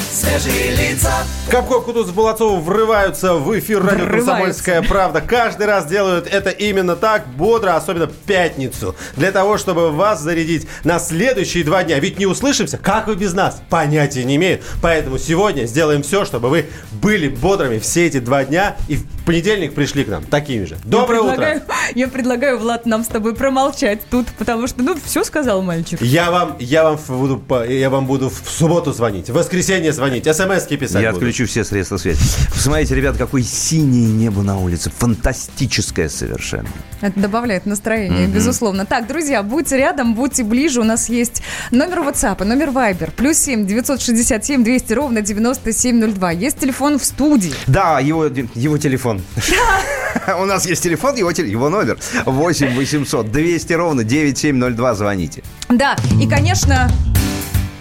свежие 0.11 0.71
лица. 0.71 1.11
Капков, 1.49 1.85
Кутузов, 1.85 2.13
Булацов 2.13 2.61
врываются 2.63 3.35
в 3.35 3.57
эфир 3.57 3.83
радио. 3.83 4.07
«Комсомольская 4.07 4.81
правда». 4.81 5.21
Каждый 5.21 5.67
раз 5.67 5.85
делают 5.85 6.27
это 6.27 6.49
именно 6.49 6.95
так, 6.95 7.27
бодро, 7.27 7.75
особенно 7.75 8.07
в 8.07 8.13
пятницу. 8.13 8.95
Для 9.15 9.31
того, 9.31 9.57
чтобы 9.57 9.91
вас 9.91 10.21
зарядить 10.21 10.67
на 10.83 10.99
следующие 10.99 11.63
два 11.63 11.83
дня. 11.83 11.99
Ведь 11.99 12.19
не 12.19 12.25
услышимся, 12.25 12.77
как 12.77 13.07
вы 13.07 13.15
без 13.15 13.33
нас, 13.33 13.61
понятия 13.69 14.25
не 14.25 14.35
имею. 14.35 14.59
Поэтому 14.81 15.17
сегодня 15.17 15.65
сделаем 15.65 16.03
все, 16.03 16.25
чтобы 16.25 16.49
вы 16.49 16.65
были 16.91 17.29
бодрыми 17.29 17.79
все 17.79 18.07
эти 18.07 18.19
два 18.19 18.43
дня 18.43 18.75
и 18.89 18.97
в 18.97 19.05
понедельник 19.25 19.73
пришли 19.73 20.03
к 20.03 20.09
нам 20.09 20.23
такими 20.23 20.65
же. 20.65 20.77
Доброе 20.83 21.23
я 21.23 21.33
утро! 21.33 21.61
Я 21.95 22.07
предлагаю, 22.07 22.59
Влад, 22.59 22.85
нам 22.85 23.03
с 23.03 23.07
тобой 23.07 23.33
промолчать 23.33 24.01
тут, 24.09 24.27
потому 24.37 24.67
что, 24.67 24.81
ну, 24.81 24.97
все 25.03 25.23
сказал 25.23 25.61
мальчик. 25.61 26.01
Я 26.01 26.31
вам, 26.31 26.57
я 26.59 26.83
вам 26.83 26.99
буду, 27.07 27.41
я 27.65 27.89
вам 27.89 28.07
буду 28.07 28.29
в 28.29 28.49
субботу 28.49 28.91
звонить, 28.91 29.29
в 29.29 29.33
воскресенье 29.33 29.91
звонить. 29.91 30.00
Звонить, 30.01 30.25
смс-ки 30.25 30.77
писать 30.77 31.01
Я 31.03 31.11
буду. 31.11 31.25
отключу 31.25 31.45
все 31.45 31.63
средства 31.63 31.97
связи. 31.97 32.19
Посмотрите, 32.49 32.95
ребят, 32.95 33.17
какое 33.17 33.43
синее 33.43 34.07
небо 34.07 34.41
на 34.41 34.57
улице. 34.57 34.91
Фантастическое 34.97 36.09
совершенно. 36.09 36.69
Это 37.01 37.19
добавляет 37.19 37.65
настроение, 37.67 38.27
безусловно. 38.27 38.85
Так, 38.85 39.07
друзья, 39.07 39.43
будьте 39.43 39.77
рядом, 39.77 40.15
будьте 40.15 40.43
ближе. 40.43 40.81
У 40.81 40.83
нас 40.83 41.07
есть 41.09 41.43
номер 41.69 41.99
WhatsApp, 41.99 42.43
номер 42.43 42.69
Viber. 42.69 43.11
Плюс 43.11 43.37
7 43.37 43.67
967 43.67 44.63
200 44.63 44.93
ровно 44.93 45.21
9702. 45.21 46.31
Есть 46.31 46.57
телефон 46.59 46.97
в 46.97 47.05
студии. 47.05 47.53
Да, 47.67 47.99
его, 47.99 48.25
его 48.25 48.77
телефон. 48.77 49.21
У 50.39 50.45
нас 50.45 50.65
есть 50.65 50.83
телефон, 50.83 51.15
его, 51.15 51.29
его 51.29 51.69
номер. 51.69 51.97
8 52.25 52.75
800 52.75 53.31
200 53.31 53.73
ровно 53.73 54.03
9702. 54.03 54.95
Звоните. 54.95 55.43
Да, 55.69 55.95
и, 56.19 56.27
конечно, 56.27 56.89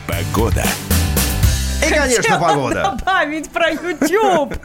Погода. 0.07 0.65
И, 1.87 1.91
конечно, 1.93 2.39
погода. 2.39 2.97
добавить 2.99 3.51
про 3.51 3.71
YouTube. 3.71 4.59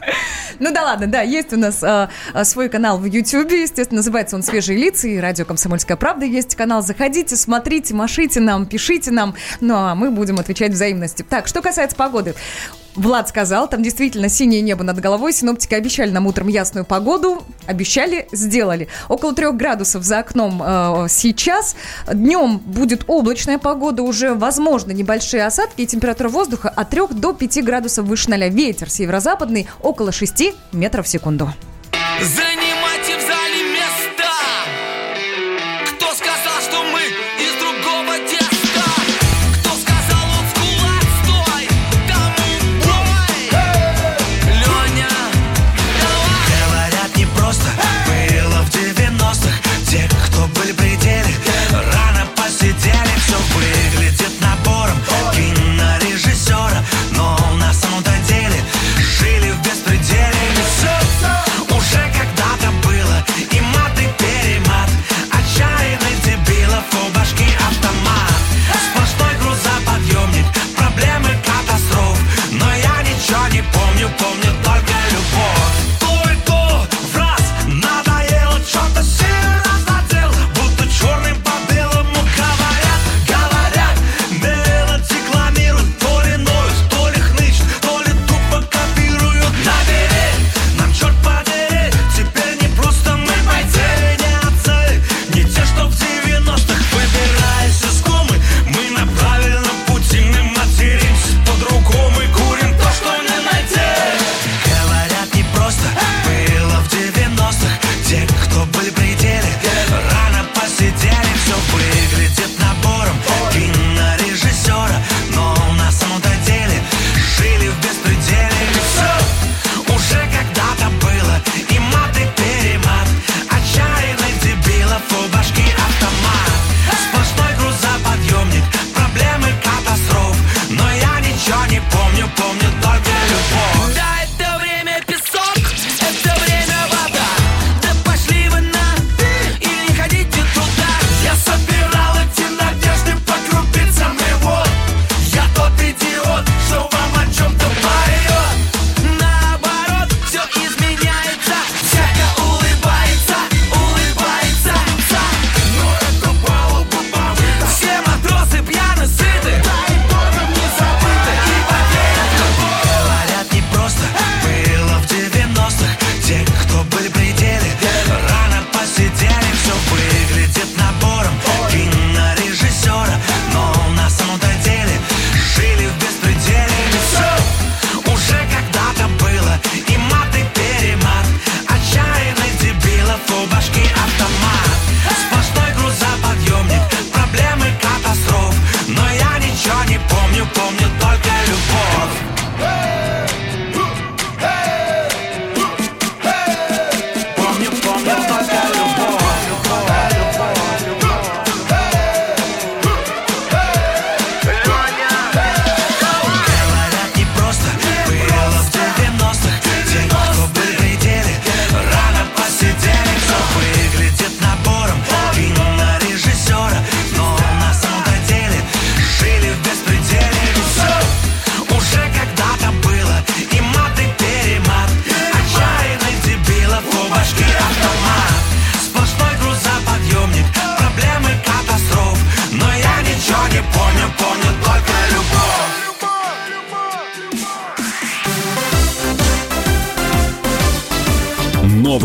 Ну 0.58 0.72
да 0.72 0.84
ладно, 0.84 1.06
да, 1.06 1.22
есть 1.22 1.52
у 1.52 1.56
нас 1.56 1.82
а, 1.82 2.08
а, 2.32 2.44
свой 2.44 2.68
канал 2.68 2.98
в 2.98 3.04
YouTube, 3.04 3.52
естественно, 3.52 3.98
называется 3.98 4.36
он 4.36 4.42
«Свежие 4.42 4.78
лица», 4.78 5.08
и 5.08 5.18
радио 5.18 5.44
«Комсомольская 5.44 5.96
правда» 5.96 6.24
есть 6.24 6.56
канал. 6.56 6.82
Заходите, 6.82 7.36
смотрите, 7.36 7.94
машите 7.94 8.40
нам, 8.40 8.66
пишите 8.66 9.10
нам, 9.10 9.34
ну 9.60 9.74
а 9.74 9.94
мы 9.94 10.10
будем 10.10 10.38
отвечать 10.38 10.72
взаимностью. 10.72 11.26
Так, 11.28 11.46
что 11.46 11.62
касается 11.62 11.96
погоды. 11.96 12.34
Влад 12.96 13.28
сказал, 13.28 13.68
там 13.68 13.82
действительно 13.82 14.28
синее 14.28 14.62
небо 14.62 14.82
над 14.82 14.98
головой. 14.98 15.32
Синоптики 15.32 15.74
обещали 15.74 16.10
нам 16.10 16.26
утром 16.26 16.48
ясную 16.48 16.84
погоду. 16.84 17.42
Обещали, 17.66 18.26
сделали. 18.32 18.88
Около 19.08 19.34
трех 19.34 19.56
градусов 19.56 20.02
за 20.02 20.20
окном 20.20 20.62
э, 20.64 21.06
сейчас. 21.08 21.76
Днем 22.10 22.58
будет 22.58 23.04
облачная 23.06 23.58
погода, 23.58 24.02
уже 24.02 24.34
возможно 24.34 24.92
небольшие 24.92 25.44
осадки 25.44 25.82
и 25.82 25.86
температура 25.86 26.28
воздуха 26.28 26.68
от 26.68 26.90
3 26.90 27.02
до 27.10 27.32
5 27.32 27.64
градусов 27.64 28.06
выше 28.06 28.30
0. 28.30 28.48
Ветер 28.48 28.90
северо-западный 28.90 29.66
около 29.82 30.12
6 30.12 30.54
метров 30.72 31.06
в 31.06 31.08
секунду. 31.08 31.52
Занимайте 32.22 32.55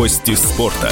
Новости 0.02 0.34
спорта. 0.34 0.88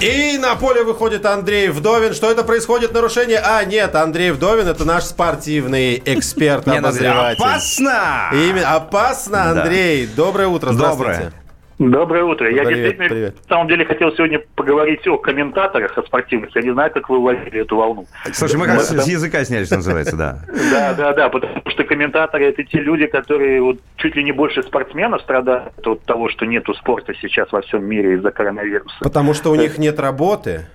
И 0.00 0.38
на 0.38 0.54
поле 0.54 0.84
выходит 0.84 1.26
Андрей 1.26 1.68
Вдовин. 1.68 2.14
Что 2.14 2.30
это 2.30 2.44
происходит? 2.44 2.94
Нарушение? 2.94 3.40
А, 3.40 3.64
нет, 3.64 3.96
Андрей 3.96 4.30
Вдовин 4.30 4.68
это 4.68 4.84
наш 4.84 5.02
спортивный 5.02 6.00
эксперт, 6.04 6.64
Не, 6.68 6.76
Андрей, 6.76 7.08
обозреватель. 7.08 7.42
опасно! 7.42 8.28
Именно 8.32 8.74
опасно. 8.76 9.50
Андрей. 9.50 10.06
Доброе 10.06 10.46
утро, 10.46 10.72
здравствуйте. 10.72 11.12
Доброе. 11.12 11.32
Доброе 11.80 12.24
утро. 12.24 12.46
Я 12.50 12.64
Привет, 12.64 12.74
действительно, 12.78 13.08
привет. 13.08 13.34
на 13.48 13.54
самом 13.54 13.68
деле, 13.68 13.86
хотел 13.86 14.12
сегодня 14.12 14.42
поговорить 14.54 15.08
о 15.08 15.16
комментаторах, 15.16 15.96
о 15.96 16.02
спортивных. 16.02 16.54
Я 16.54 16.60
не 16.60 16.72
знаю, 16.74 16.92
как 16.92 17.08
вы 17.08 17.16
уловили 17.16 17.62
эту 17.62 17.76
волну. 17.76 18.04
Слушай, 18.32 18.56
мы 18.58 18.66
как 18.66 18.80
с 18.80 19.06
языка 19.08 19.42
сняли, 19.44 19.64
что 19.64 19.76
называется, 19.76 20.14
да. 20.14 20.40
Да, 20.70 20.92
да, 20.92 21.14
да, 21.14 21.28
потому 21.30 21.62
что 21.70 21.84
комментаторы 21.84 22.44
это 22.44 22.62
те 22.64 22.80
люди, 22.80 23.06
которые 23.06 23.62
вот 23.62 23.78
чуть 23.96 24.14
ли 24.14 24.22
не 24.22 24.32
больше 24.32 24.62
спортсменов 24.62 25.22
страдают 25.22 25.72
от 25.86 26.02
того, 26.04 26.28
что 26.28 26.44
нету 26.44 26.74
спорта 26.74 27.14
сейчас 27.14 27.50
во 27.50 27.62
всем 27.62 27.82
мире 27.86 28.16
из-за 28.16 28.30
коронавируса. 28.30 28.96
Потому 29.00 29.32
что 29.32 29.50
у 29.50 29.54
них 29.54 29.78
нет 29.78 29.98
работы. 29.98 30.66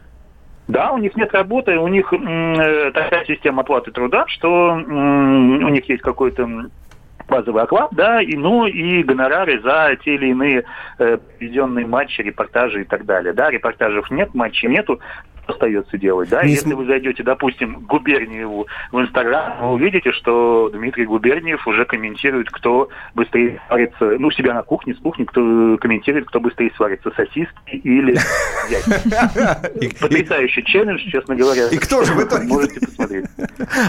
Да, 0.67 0.91
у 0.91 0.97
них 0.97 1.15
нет 1.15 1.31
работы, 1.35 1.77
у 1.77 1.87
них 1.87 2.11
м, 2.13 2.59
э, 2.59 2.91
такая 2.91 3.23
система 3.25 3.61
оплаты 3.61 3.91
труда, 3.91 4.25
что 4.27 4.71
м, 4.71 5.63
у 5.65 5.69
них 5.69 5.87
есть 5.87 6.01
какой-то 6.01 6.49
базовый 7.27 7.63
оклад, 7.63 7.89
да, 7.91 8.21
и, 8.21 8.35
ну 8.35 8.65
и 8.65 9.03
гонорары 9.03 9.59
за 9.61 9.95
те 10.03 10.15
или 10.15 10.27
иные 10.27 10.63
э, 10.99 11.17
проведенные 11.17 11.85
матчи, 11.85 12.21
репортажи 12.21 12.81
и 12.81 12.85
так 12.85 13.05
далее. 13.05 13.33
Да, 13.33 13.49
репортажев 13.49 14.09
нет, 14.11 14.33
матчей 14.33 14.69
нету, 14.69 14.99
остается 15.47 15.97
делать, 15.97 16.29
да. 16.29 16.43
Не 16.43 16.51
Если 16.51 16.65
см- 16.65 16.77
вы 16.81 16.85
зайдете, 16.85 17.23
допустим, 17.23 17.75
к 17.75 17.87
Губерниеву 17.87 18.67
в 18.91 18.99
Инстаграм, 18.99 19.57
вы 19.61 19.73
увидите, 19.73 20.11
что 20.11 20.69
Дмитрий 20.73 21.05
Губерниев 21.05 21.65
уже 21.67 21.85
комментирует, 21.85 22.49
кто 22.49 22.89
быстрее 23.13 23.61
сварится, 23.67 24.15
ну, 24.19 24.31
себя 24.31 24.53
на 24.53 24.63
кухне, 24.63 24.93
с 24.93 24.97
кухни, 24.99 25.23
кто 25.23 25.77
комментирует, 25.79 26.25
кто 26.27 26.39
быстрее 26.39 26.71
сварится, 26.75 27.11
сосиски 27.15 27.75
или 27.83 28.17
яйца. 28.69 29.61
Потрясающий 29.99 30.63
челлендж, 30.65 30.99
честно 31.09 31.35
говоря. 31.35 31.67
И 31.69 31.77
кто 31.77 32.03
же 32.03 32.13
в 32.13 32.23
итоге? 32.23 32.45
Можете 32.47 32.79
посмотреть. 32.79 33.25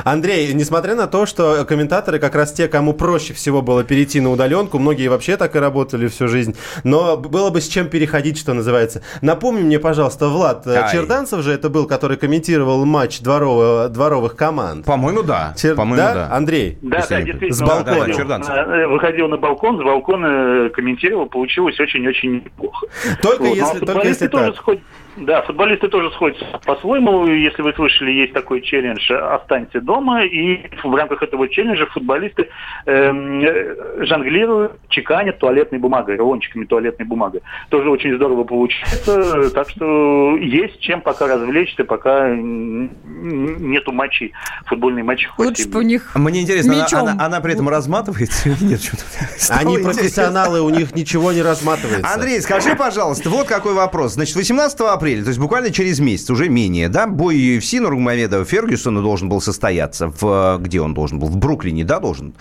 Андрей, 0.04 0.52
несмотря 0.54 0.94
на 0.94 1.06
то, 1.06 1.26
что 1.26 1.64
комментаторы 1.64 2.18
как 2.18 2.34
раз 2.34 2.52
те, 2.52 2.68
кому 2.68 2.92
проще 2.92 3.34
всего 3.34 3.62
было 3.62 3.84
перейти 3.84 4.20
на 4.20 4.30
удаленку, 4.30 4.78
многие 4.78 5.08
вообще 5.08 5.36
так 5.36 5.56
и 5.56 5.58
работали 5.58 6.08
всю 6.08 6.28
жизнь, 6.28 6.56
но 6.84 7.16
было 7.16 7.50
бы 7.50 7.60
с 7.60 7.68
чем 7.68 7.88
переходить, 7.88 8.38
что 8.38 8.54
называется. 8.54 9.02
Напомни 9.22 9.62
мне, 9.62 9.78
пожалуйста, 9.78 10.28
Влад, 10.28 10.66
э, 10.66 10.76
Ай. 10.76 10.92
Черданцев 10.92 11.42
же 11.46 11.52
это 11.52 11.70
был, 11.70 11.86
который 11.86 12.16
комментировал 12.16 12.84
матч 12.84 13.20
дворового- 13.20 13.88
дворовых 13.88 14.36
команд. 14.36 14.84
По-моему, 14.84 15.22
да. 15.22 15.54
Чер- 15.56 15.74
По-моему, 15.76 15.96
да? 15.96 16.14
да. 16.14 16.36
Андрей? 16.36 16.76
Да, 16.82 17.04
да, 17.08 17.22
действительно. 17.22 17.52
С 17.54 17.60
балкона. 17.62 17.94
выходил, 17.96 18.16
Черданцев. 18.16 18.54
э, 18.54 18.86
Выходил 18.88 19.28
на 19.28 19.36
балкон, 19.36 19.78
с 19.80 19.82
балкона 19.84 20.26
э, 20.66 20.68
комментировал, 20.70 21.26
получилось 21.26 21.78
очень-очень 21.80 22.34
неплохо. 22.44 22.86
Только 23.22 23.42
Вот, 23.44 23.48
ну, 23.48 23.52
а 23.52 23.56
если, 23.56 23.78
только 23.78 23.86
футболисты 23.86 24.08
если 24.24 24.26
тоже 24.28 24.52
так. 24.52 24.78
Да, 25.16 25.42
футболисты 25.42 25.88
тоже 25.88 26.10
сходят 26.12 26.36
по-своему. 26.64 27.26
Если 27.26 27.62
вы 27.62 27.72
слышали, 27.72 28.10
есть 28.10 28.32
такой 28.34 28.60
челлендж 28.60 29.10
«Останься 29.12 29.80
дома», 29.80 30.24
и 30.24 30.68
в 30.84 30.94
рамках 30.94 31.22
этого 31.22 31.48
челленджа 31.48 31.86
футболисты 31.86 32.48
эм, 32.86 33.40
э, 33.42 34.04
жонглируют, 34.06 34.72
чеканят 34.88 35.38
туалетной 35.38 35.78
бумагой, 35.78 36.16
рулончиками 36.16 36.64
туалетной 36.64 37.06
бумаги. 37.06 37.40
Тоже 37.70 37.88
очень 37.90 38.14
здорово 38.16 38.44
получается, 38.44 39.50
так 39.50 39.70
что 39.70 40.36
есть 40.36 40.80
чем 40.80 41.00
пока 41.00 41.26
развлечься, 41.26 41.84
пока 41.84 42.28
нету 42.36 43.92
матчей, 43.92 44.32
футбольные 44.66 45.04
матчи. 45.04 45.28
Лучше 45.38 45.68
бы 45.68 45.78
у 45.78 45.82
них 45.82 46.12
Мне 46.14 46.42
интересно, 46.42 46.74
она, 46.74 46.82
мечом. 46.84 47.00
она- 47.00 47.24
она 47.24 47.40
при 47.40 47.54
этом 47.54 47.68
разматывается 47.68 48.50
или 48.50 48.64
нет? 48.64 48.80
Они 49.50 49.78
профессионалы, 49.78 50.60
у 50.60 50.70
них 50.70 50.94
ничего 50.94 51.32
не 51.32 51.42
разматывается. 51.42 52.12
Андрей, 52.12 52.40
скажи, 52.40 52.74
пожалуйста, 52.76 53.30
вот 53.30 53.46
какой 53.46 53.74
вопрос. 53.74 54.12
Значит, 54.12 54.36
18 54.36 54.80
апреля, 54.80 55.05
то 55.22 55.28
есть 55.28 55.38
буквально 55.38 55.70
через 55.70 56.00
месяц, 56.00 56.30
уже 56.30 56.48
менее, 56.48 56.88
да, 56.88 57.06
бой 57.06 57.36
UFC 57.36 57.80
Нурмагомедова 57.80 58.44
Фергюсона 58.44 59.02
должен 59.02 59.28
был 59.28 59.40
состояться 59.40 60.12
в... 60.20 60.58
Где 60.60 60.80
он 60.80 60.94
должен 60.94 61.18
был? 61.18 61.28
В 61.28 61.36
Бруклине, 61.36 61.84
да, 61.84 62.00
должен? 62.00 62.34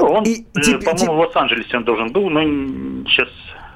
Он, 0.00 0.24
И 0.24 0.44
э, 0.54 0.78
по-моему, 0.78 1.14
в 1.14 1.18
Лос-Анджелесе 1.20 1.76
он 1.76 1.84
должен 1.84 2.12
был, 2.12 2.28
но 2.30 2.40
сейчас... 3.08 3.28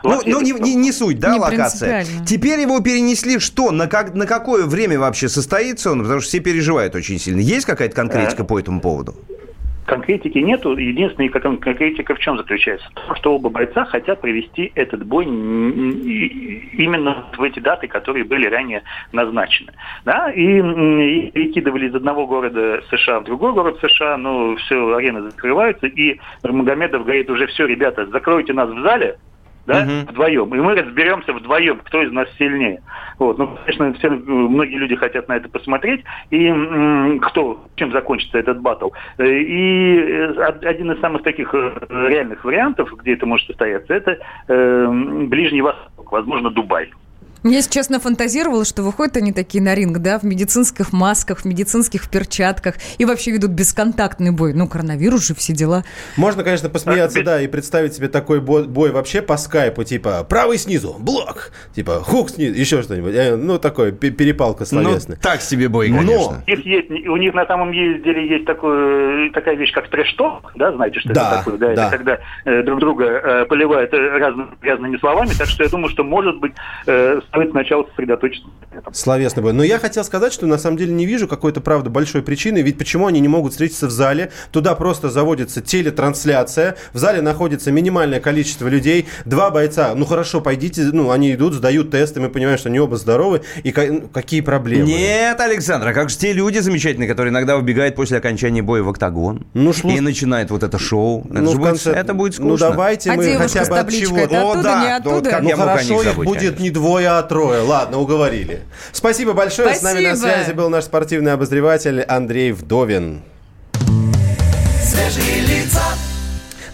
Ну, 0.04 0.20
ну, 0.24 0.40
не, 0.40 0.52
не- 0.52 0.74
не 0.74 0.92
суть, 0.92 1.18
да, 1.18 1.32
Не 1.32 1.40
локация. 1.40 2.04
Теперь 2.26 2.60
его 2.60 2.78
перенесли 2.80 3.38
что? 3.40 3.72
На, 3.72 3.88
как, 3.88 4.14
на 4.14 4.26
какое 4.26 4.64
время 4.66 5.00
вообще 5.00 5.28
состоится 5.28 5.90
он? 5.90 6.02
Потому 6.02 6.20
что 6.20 6.28
все 6.28 6.40
переживают 6.40 6.94
очень 6.94 7.18
сильно. 7.18 7.40
Есть 7.40 7.66
какая-то 7.66 7.96
конкретика 7.96 8.42
Э. 8.42 8.46
по 8.46 8.58
этому 8.60 8.80
поводу? 8.80 9.16
Конкретики 9.86 10.38
нету. 10.38 10.76
Единственная 10.76 11.30
кон- 11.30 11.58
конкретика 11.58 12.14
в 12.14 12.18
чем 12.18 12.36
заключается? 12.36 12.88
В 12.90 12.94
том, 12.94 13.16
что 13.16 13.34
оба 13.36 13.50
бойца 13.50 13.84
хотят 13.84 14.20
провести 14.20 14.72
этот 14.74 15.06
бой 15.06 15.26
именно 15.26 17.24
в 17.36 17.42
эти 17.42 17.60
даты, 17.60 17.86
которые 17.86 18.24
были 18.24 18.46
ранее 18.46 18.82
назначены. 19.12 19.72
Да? 20.04 20.30
И, 20.32 20.42
и 20.42 21.30
перекидывали 21.30 21.88
из 21.88 21.94
одного 21.94 22.26
города 22.26 22.82
США 22.90 23.20
в 23.20 23.24
другой 23.24 23.52
город 23.52 23.78
США, 23.80 24.16
но 24.16 24.56
все, 24.56 24.94
арены 24.94 25.22
закрываются, 25.22 25.86
и 25.86 26.18
Магомедов 26.42 27.04
говорит 27.04 27.30
уже, 27.30 27.46
все, 27.46 27.66
ребята, 27.66 28.06
закройте 28.06 28.52
нас 28.52 28.68
в 28.68 28.80
зале, 28.82 29.18
да, 29.66 29.84
вдвоем. 30.08 30.54
И 30.54 30.58
мы 30.58 30.74
разберемся 30.74 31.32
вдвоем, 31.32 31.78
кто 31.84 32.02
из 32.02 32.12
нас 32.12 32.28
сильнее. 32.38 32.82
Вот. 33.18 33.38
Ну, 33.38 33.56
конечно, 33.64 33.92
все, 33.94 34.08
э, 34.08 34.10
многие 34.10 34.76
люди 34.76 34.96
хотят 34.96 35.28
на 35.28 35.36
это 35.36 35.48
посмотреть. 35.48 36.04
И 36.30 37.18
кто, 37.22 37.64
чем 37.76 37.92
закончится 37.92 38.38
этот 38.38 38.60
батл. 38.60 38.90
Э, 39.18 39.26
И 39.26 39.98
э, 39.98 40.30
од- 40.48 40.64
один 40.64 40.92
из 40.92 41.00
самых 41.00 41.22
таких 41.22 41.52
реальных 41.54 42.44
вариантов, 42.44 42.92
где 42.98 43.14
это 43.14 43.26
может 43.26 43.46
состояться, 43.46 43.92
это 43.94 44.18
э, 44.48 44.88
Ближний 45.28 45.62
Восток, 45.62 46.12
возможно, 46.12 46.50
Дубай. 46.50 46.90
Я, 47.44 47.50
если 47.56 47.70
честно, 47.70 48.00
фантазировала, 48.00 48.64
что 48.64 48.82
выходят 48.82 49.16
они 49.16 49.32
такие 49.32 49.62
на 49.62 49.74
ринг, 49.74 49.98
да, 49.98 50.18
в 50.18 50.24
медицинских 50.24 50.92
масках, 50.92 51.40
в 51.40 51.44
медицинских 51.44 52.08
перчатках 52.10 52.74
и 52.98 53.04
вообще 53.04 53.30
ведут 53.32 53.50
бесконтактный 53.52 54.30
бой. 54.32 54.52
Ну, 54.52 54.66
коронавирус 54.68 55.26
же, 55.26 55.34
все 55.34 55.52
дела. 55.52 55.84
Можно, 56.16 56.42
конечно, 56.44 56.68
посмеяться, 56.68 57.22
да, 57.22 57.40
и 57.40 57.46
представить 57.46 57.94
себе 57.94 58.08
такой 58.08 58.40
бой, 58.40 58.66
бой 58.66 58.90
вообще 58.90 59.22
по 59.22 59.36
скайпу, 59.36 59.84
типа 59.84 60.24
правый 60.28 60.58
снизу, 60.58 60.96
блок, 60.98 61.50
типа 61.74 62.00
хук 62.02 62.30
снизу, 62.30 62.58
еще 62.58 62.82
что-нибудь. 62.82 63.14
Э, 63.14 63.36
Ну, 63.36 63.58
такой 63.58 63.92
пе- 63.92 64.10
перепалка 64.10 64.64
словесная. 64.64 65.16
Ну, 65.16 65.22
так 65.22 65.40
себе 65.40 65.68
бой, 65.68 65.88
Но- 65.88 65.98
конечно. 65.98 66.42
У 66.46 66.50
них, 66.50 66.66
есть, 66.66 66.90
у 66.90 67.16
них 67.16 67.34
на 67.34 67.46
самом 67.46 67.72
деле 67.72 68.28
есть 68.28 68.44
такое, 68.46 69.30
такая 69.30 69.54
вещь, 69.56 69.72
как 69.72 69.88
трэш-ток, 69.88 70.52
да, 70.56 70.72
знаете, 70.72 70.98
что 71.00 71.12
Да, 71.12 71.28
это 71.28 71.38
такое, 71.44 71.58
да, 71.58 71.74
да. 71.74 71.88
это 71.88 71.96
когда 71.96 72.18
э, 72.44 72.62
друг 72.62 72.80
друга 72.80 73.04
э, 73.04 73.44
поливают 73.46 73.92
э, 73.92 73.96
разными, 74.18 74.48
разными 74.62 74.96
словами, 74.98 75.30
так 75.38 75.46
что 75.48 75.62
я 75.62 75.68
думаю, 75.68 75.90
что, 75.90 76.02
может 76.02 76.38
быть, 76.40 76.52
э, 76.86 77.20
стоит 77.36 77.50
сначала 77.50 77.84
сосредоточиться 77.90 78.48
на 78.72 78.78
этом. 78.78 78.94
Словесный 78.94 79.42
бой. 79.42 79.52
Но 79.52 79.62
я 79.62 79.78
хотел 79.78 80.04
сказать, 80.04 80.32
что 80.32 80.46
на 80.46 80.58
самом 80.58 80.76
деле 80.76 80.92
не 80.92 81.06
вижу 81.06 81.28
какой-то, 81.28 81.60
правда, 81.60 81.90
большой 81.90 82.22
причины. 82.22 82.58
Ведь 82.62 82.78
почему 82.78 83.06
они 83.06 83.20
не 83.20 83.28
могут 83.28 83.52
встретиться 83.52 83.86
в 83.86 83.90
зале? 83.90 84.32
Туда 84.50 84.74
просто 84.74 85.10
заводится 85.10 85.60
телетрансляция. 85.60 86.76
В 86.92 86.98
зале 86.98 87.22
находится 87.22 87.70
минимальное 87.72 88.20
количество 88.20 88.68
людей. 88.68 89.06
Два 89.24 89.50
бойца. 89.50 89.92
Ну 89.94 90.04
хорошо, 90.04 90.40
пойдите. 90.40 90.82
Ну, 90.92 91.10
они 91.10 91.32
идут, 91.34 91.54
сдают 91.54 91.90
тесты. 91.90 92.20
Мы 92.20 92.28
понимаем, 92.28 92.58
что 92.58 92.68
они 92.68 92.78
оба 92.80 92.96
здоровы. 92.96 93.42
И 93.62 93.72
ну, 93.76 94.08
какие 94.12 94.40
проблемы? 94.40 94.86
Нет, 94.86 95.38
Александр, 95.40 95.88
а 95.88 95.92
как 95.92 96.10
же 96.10 96.16
те 96.18 96.32
люди 96.32 96.58
замечательные, 96.58 97.08
которые 97.08 97.30
иногда 97.32 97.56
убегают 97.56 97.94
после 97.96 98.18
окончания 98.18 98.62
боя 98.62 98.82
в 98.82 98.88
октагон 98.88 99.46
Ну, 99.54 99.70
шло- 99.72 99.92
и 99.94 100.00
начинают 100.00 100.50
вот 100.50 100.62
это 100.62 100.78
шоу? 100.78 101.24
Это, 101.30 101.40
Ну, 101.40 101.50
же 101.50 101.56
в 101.56 101.58
будет, 101.58 101.68
конце- 101.70 101.92
это 101.92 102.14
будет 102.14 102.34
скучно. 102.34 102.50
Ну, 102.50 102.56
давайте 102.58 103.10
А 103.10 103.14
мы 103.14 103.34
хотя 103.36 103.64
бы 103.64 103.78
от 103.78 103.90
чего-то. 103.90 104.62
да, 104.62 104.80
не 104.82 104.88
да, 104.88 105.00
вот 105.04 105.12
оттуда? 105.18 105.30
как 105.30 105.42
Ну 105.42 105.50
о 105.52 105.56
хорошо, 105.56 105.94
их 106.02 106.04
забыть, 106.04 106.26
будет 106.28 106.38
конечно. 106.40 106.62
не 106.62 106.70
двое, 106.70 107.08
трое. 107.22 107.62
Ладно, 107.62 107.98
уговорили. 107.98 108.62
Спасибо 108.92 109.32
большое. 109.32 109.74
С 109.74 109.82
нами 109.82 110.00
на 110.00 110.16
Спасибо. 110.16 110.38
связи 110.42 110.52
был 110.52 110.68
наш 110.68 110.84
спортивный 110.84 111.32
обозреватель 111.32 112.02
Андрей 112.02 112.52
Вдовин. 112.52 113.22
Свежие 114.82 115.40
лица, 115.40 115.82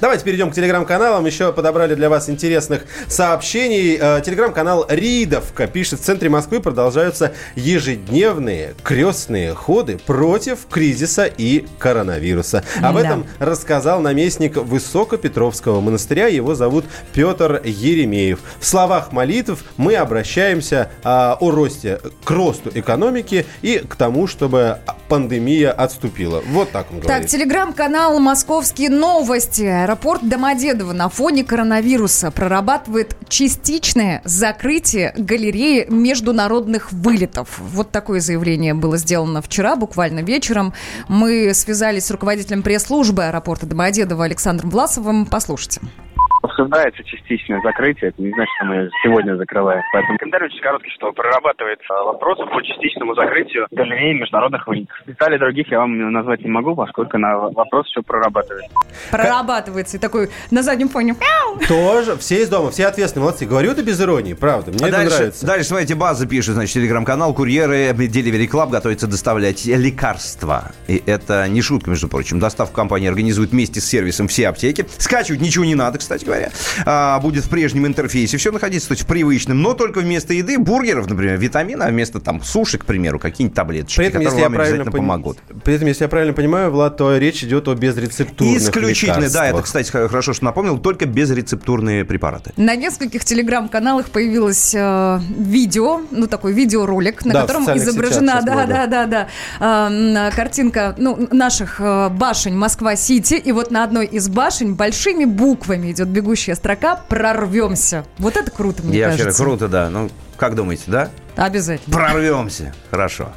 Давайте 0.03 0.25
перейдем 0.25 0.51
к 0.51 0.55
телеграм-каналам. 0.57 1.25
Еще 1.27 1.53
подобрали 1.53 1.95
для 1.95 2.11
вас 2.11 2.29
интересных 2.29 2.83
сообщений. 3.07 3.97
Э, 4.01 4.21
Телеграм-канал 4.21 4.85
Ридовка 4.89 5.69
пишет, 5.69 6.01
в 6.01 6.03
центре 6.03 6.29
Москвы 6.29 6.59
продолжаются 6.59 7.35
ежедневные 7.55 8.75
крестные 8.83 9.55
ходы 9.55 9.99
против 10.05 10.67
кризиса 10.69 11.27
и 11.27 11.67
коронавируса. 11.79 12.65
Об 12.83 12.97
Да. 12.97 13.01
этом 13.03 13.27
рассказал 13.39 14.01
наместник 14.01 14.57
Высокопетровского 14.57 15.81
монастыря. 15.81 16.27
Его 16.27 16.57
зовут 16.57 16.85
Петр 17.15 17.63
Еремеев. 17.65 18.41
В 18.59 18.67
словах 18.67 19.13
молитв 19.13 19.63
мы 19.77 19.95
обращаемся 19.95 20.91
а, 21.05 21.37
о 21.39 21.53
росте, 21.53 22.01
к 22.25 22.31
росту 22.33 22.73
экономики 22.75 23.47
и 23.63 23.79
к 23.79 23.95
тому, 23.95 24.27
чтобы 24.27 24.79
пандемия 25.09 25.71
отступила. 25.71 26.43
Вот 26.49 26.73
так 26.73 26.87
он 26.91 26.97
Так, 27.03 27.07
говорит. 27.07 27.29
телеграм-канал 27.29 28.19
«Московские 28.19 28.91
новости». 28.91 29.92
Аэропорт 29.93 30.27
Домодедово 30.27 30.95
на 30.95 31.11
фоне 31.11 31.45
коронавируса 31.45 32.31
прорабатывает 32.31 33.15
частичное 33.29 34.23
закрытие 34.25 35.13
галереи 35.19 35.87
международных 35.91 36.93
вылетов. 36.93 37.59
Вот 37.59 37.91
такое 37.91 38.21
заявление 38.21 38.73
было 38.73 38.97
сделано 38.97 39.43
вчера, 39.43 39.77
буквально 39.77 40.21
вечером. 40.21 40.73
Мы 41.09 41.53
связались 41.53 42.07
с 42.07 42.11
руководителем 42.11 42.63
пресс-службы 42.63 43.25
аэропорта 43.25 43.67
Домодедово 43.67 44.25
Александром 44.25 44.71
Власовым. 44.71 45.27
Послушайте. 45.27 45.83
Обсуждается 46.43 47.03
частичное 47.05 47.61
закрытие. 47.63 48.11
Это 48.11 48.23
не 48.23 48.31
значит, 48.33 48.53
что 48.57 48.67
мы 48.67 48.91
сегодня 49.03 49.37
закрываем. 49.37 49.83
Поэтому 49.93 50.19
комментарий 50.19 50.47
очень 50.47 50.61
короткий, 50.61 50.91
что 50.91 51.13
прорабатывает 51.13 51.79
а, 51.89 52.05
вопросы 52.05 52.45
по 52.47 52.61
частичному 52.63 53.15
закрытию 53.15 53.67
галерей 53.71 54.15
международных 54.15 54.67
выставок. 54.67 55.03
Деталей 55.07 55.39
других 55.39 55.71
я 55.71 55.79
вам 55.79 56.13
назвать 56.13 56.43
не 56.43 56.51
могу, 56.51 56.75
поскольку 56.75 57.19
на 57.19 57.39
вопрос 57.39 57.87
все 57.87 58.03
прорабатывает. 58.03 58.67
Прорабатывается 59.11 59.97
и 59.97 60.01
такой 60.01 60.29
на 60.51 60.63
заднем 60.63 60.89
фоне. 60.89 61.15
Тоже, 61.69 62.17
все 62.17 62.43
из 62.43 62.49
дома, 62.49 62.71
все 62.71 62.87
ответственные, 62.87 63.25
молодцы. 63.25 63.47
Говорю 63.47 63.73
это 63.73 63.83
без 63.83 64.01
иронии, 64.01 64.35
правда, 64.35 64.71
мне 64.73 64.85
А 64.85 64.89
это 64.89 64.97
дальше, 64.97 65.17
нравится. 65.17 65.47
дальше, 65.47 65.65
смотрите, 65.69 65.95
база 65.95 66.27
пишет, 66.27 66.55
значит, 66.55 66.75
телеграм-канал, 66.75 67.35
курьеры 67.35 67.91
Delivery 67.91 68.49
Club 68.49 68.71
готовится 68.71 69.07
доставлять 69.07 69.65
лекарства. 69.67 70.73
И 70.89 71.03
это 71.07 71.47
не 71.49 71.63
шутка, 71.63 71.91
между 71.91 72.09
прочим. 72.09 72.41
Доставку 72.41 72.75
компания 72.75 73.09
организует 73.09 73.51
вместе 73.51 73.81
с 73.81 73.85
сервисом 73.85 74.29
все 74.29 74.49
аптеки. 74.49 74.87
Скачивать 74.99 75.41
ничего 75.41 75.65
не 75.65 75.75
надо, 75.75 75.99
кстати 75.99 76.25
говоря. 76.33 76.51
А, 76.85 77.21
будет 77.21 77.45
в 77.45 77.49
прежнем 77.49 77.87
интерфейсе 77.87 78.37
все 78.37 78.51
находиться, 78.53 78.89
то 78.89 78.93
есть 78.93 79.05
в 79.05 79.07
привычном, 79.07 79.61
но 79.61 79.75
только 79.75 80.01
вместо 80.01 80.35
еды, 80.35 80.59
бургеров, 80.59 81.09
например, 81.09 81.39
витамина, 81.39 81.87
а 81.87 81.91
вместо 81.91 82.21
там 82.21 82.43
суши, 82.43 82.79
к 82.79 82.85
примеру, 82.85 83.19
какие-нибудь 83.19 83.55
таблеточки, 83.57 83.97
При 83.97 84.07
этом, 84.07 84.23
которые 84.23 84.31
если 84.31 84.41
я 84.41 84.45
вам 84.49 84.55
правильно 84.55 84.83
обязательно 84.83 84.93
пони- 84.93 85.09
помогут. 85.09 85.39
При 85.65 85.75
этом, 85.75 85.89
если 85.89 86.05
я 86.05 86.09
правильно 86.09 86.35
понимаю, 86.35 86.71
Влад, 86.71 86.97
то 86.97 87.17
речь 87.17 87.43
идет 87.45 87.69
о 87.69 87.75
безрецептурных 87.75 88.63
Исключительно, 88.63 89.21
да, 89.21 89.47
это, 89.47 89.57
лекарствах. 89.59 89.65
кстати, 89.65 89.91
хорошо, 89.91 90.33
что 90.33 90.45
напомнил, 90.45 90.79
только 90.79 91.07
безрецептурные 91.07 92.05
препараты. 92.05 92.53
На 92.57 92.77
нескольких 92.77 93.25
телеграм-каналах 93.25 94.07
появилось 94.11 94.75
э, 94.75 95.21
видео, 95.39 96.01
ну 96.11 96.27
такой 96.27 96.53
видеоролик, 96.53 97.25
на 97.25 97.35
Да, 97.35 97.41
котором 97.43 97.65
изображена, 97.77 98.41
сетях 98.41 98.45
да, 98.45 98.67
да, 98.67 99.07
да, 99.07 99.29
да, 99.61 100.29
э, 100.29 100.31
картинка 100.35 100.95
ну, 100.99 101.29
наших 101.31 101.81
э, 101.81 102.09
башен 102.11 102.59
Москва-Сити, 102.59 103.35
и 103.35 103.53
вот 103.53 103.71
на 103.71 103.85
одной 103.85 104.07
из 104.07 104.29
башен 104.29 104.75
большими 104.75 105.25
буквами 105.25 105.93
идет 105.93 106.09
бегущая 106.23 106.55
строка 106.55 106.97
«Прорвемся». 107.09 108.07
Вот 108.19 108.37
это 108.37 108.51
круто, 108.51 108.83
мне 108.85 108.97
Я 108.97 109.11
вчера 109.11 109.25
кажется. 109.25 109.43
круто, 109.43 109.69
да. 109.69 109.91
Ну, 109.91 110.09
как 110.37 110.55
думаете, 110.55 110.85
да? 110.87 111.11
Обязательно. 111.35 111.93
Прорвемся. 111.95 112.73
Хорошо. 112.91 113.33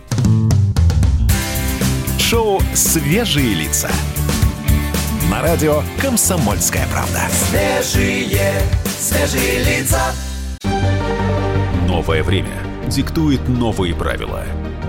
Шоу 2.20 2.62
«Свежие 2.76 3.56
лица». 3.56 3.90
На 5.32 5.42
радио 5.42 5.82
«Комсомольская 6.00 6.86
правда». 6.92 7.22
Свежие, 7.50 8.54
свежие 9.00 9.64
лица. 9.64 10.02
Новое 11.88 12.22
время 12.24 12.54
диктует 12.88 13.48
новые 13.48 13.96
правила. 13.96 14.44